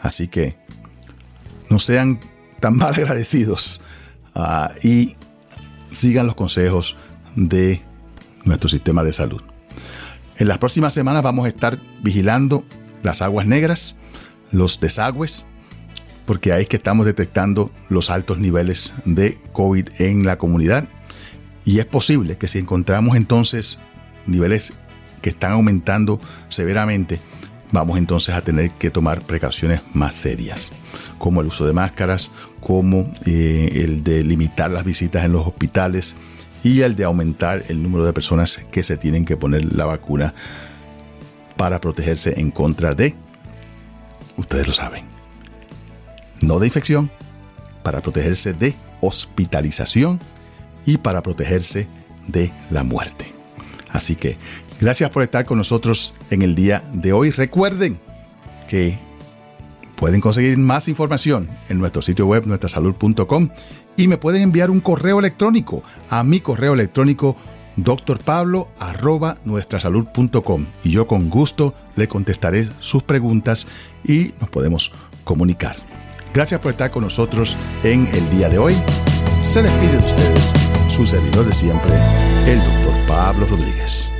Así 0.00 0.28
que 0.28 0.56
no 1.68 1.78
sean 1.78 2.20
tan 2.60 2.76
mal 2.78 2.94
agradecidos 2.94 3.82
ah, 4.34 4.72
y 4.82 5.16
sigan 5.90 6.26
los 6.26 6.36
consejos 6.36 6.96
de 7.34 7.82
nuestro 8.44 8.68
sistema 8.68 9.02
de 9.02 9.12
salud. 9.12 9.42
En 10.38 10.48
las 10.48 10.58
próximas 10.58 10.92
semanas 10.92 11.22
vamos 11.22 11.46
a 11.46 11.48
estar 11.48 11.78
vigilando 12.02 12.64
las 13.02 13.22
aguas 13.22 13.46
negras, 13.46 13.96
los 14.52 14.78
desagües, 14.80 15.46
porque 16.26 16.52
ahí 16.52 16.62
es 16.62 16.68
que 16.68 16.76
estamos 16.76 17.06
detectando 17.06 17.70
los 17.88 18.10
altos 18.10 18.38
niveles 18.38 18.92
de 19.06 19.38
COVID 19.52 19.88
en 19.98 20.26
la 20.26 20.36
comunidad. 20.36 20.88
Y 21.64 21.78
es 21.78 21.86
posible 21.86 22.36
que 22.36 22.48
si 22.48 22.58
encontramos 22.58 23.16
entonces 23.16 23.78
niveles 24.26 24.74
que 25.22 25.30
están 25.30 25.52
aumentando 25.52 26.20
severamente, 26.48 27.18
vamos 27.72 27.96
entonces 27.96 28.34
a 28.34 28.42
tener 28.42 28.72
que 28.72 28.90
tomar 28.90 29.22
precauciones 29.22 29.80
más 29.94 30.14
serias, 30.14 30.72
como 31.18 31.40
el 31.40 31.46
uso 31.46 31.66
de 31.66 31.72
máscaras, 31.72 32.30
como 32.60 33.12
eh, 33.24 33.70
el 33.84 34.04
de 34.04 34.22
limitar 34.22 34.70
las 34.70 34.84
visitas 34.84 35.24
en 35.24 35.32
los 35.32 35.46
hospitales, 35.46 36.14
y 36.62 36.82
el 36.82 36.96
de 36.96 37.04
aumentar 37.04 37.64
el 37.68 37.82
número 37.82 38.04
de 38.04 38.12
personas 38.12 38.60
que 38.70 38.82
se 38.82 38.96
tienen 38.96 39.24
que 39.24 39.36
poner 39.36 39.76
la 39.76 39.84
vacuna 39.84 40.34
para 41.56 41.80
protegerse 41.80 42.38
en 42.38 42.50
contra 42.50 42.94
de, 42.94 43.14
ustedes 44.36 44.66
lo 44.66 44.74
saben, 44.74 45.04
no 46.42 46.58
de 46.58 46.66
infección, 46.66 47.10
para 47.82 48.02
protegerse 48.02 48.52
de 48.52 48.74
hospitalización 49.00 50.20
y 50.84 50.98
para 50.98 51.22
protegerse 51.22 51.86
de 52.26 52.52
la 52.70 52.82
muerte. 52.82 53.32
Así 53.90 54.16
que 54.16 54.36
gracias 54.80 55.10
por 55.10 55.22
estar 55.22 55.44
con 55.44 55.58
nosotros 55.58 56.14
en 56.30 56.42
el 56.42 56.54
día 56.54 56.82
de 56.92 57.12
hoy. 57.12 57.30
Recuerden 57.30 57.98
que 58.68 58.98
pueden 59.96 60.20
conseguir 60.20 60.58
más 60.58 60.88
información 60.88 61.48
en 61.68 61.78
nuestro 61.78 62.02
sitio 62.02 62.26
web 62.26 62.46
nuestrasalud.com 62.46 63.48
y 63.96 64.08
me 64.08 64.18
pueden 64.18 64.42
enviar 64.42 64.70
un 64.70 64.80
correo 64.80 65.18
electrónico 65.18 65.82
a 66.08 66.22
mi 66.22 66.40
correo 66.40 66.74
electrónico 66.74 67.36
drpablo 67.76 68.68
y 70.82 70.90
yo 70.90 71.06
con 71.06 71.30
gusto 71.30 71.74
le 71.94 72.08
contestaré 72.08 72.68
sus 72.80 73.02
preguntas 73.02 73.66
y 74.04 74.32
nos 74.40 74.48
podemos 74.48 74.92
comunicar. 75.24 75.76
Gracias 76.32 76.60
por 76.60 76.72
estar 76.72 76.90
con 76.90 77.02
nosotros 77.02 77.56
en 77.82 78.06
el 78.12 78.30
día 78.30 78.48
de 78.48 78.58
hoy. 78.58 78.74
Se 79.48 79.62
despide 79.62 79.92
de 79.92 79.98
ustedes 79.98 80.52
su 80.90 81.06
servidor 81.06 81.46
de 81.46 81.54
siempre, 81.54 81.92
el 82.46 82.58
doctor 82.58 83.06
Pablo 83.06 83.46
Rodríguez. 83.46 84.15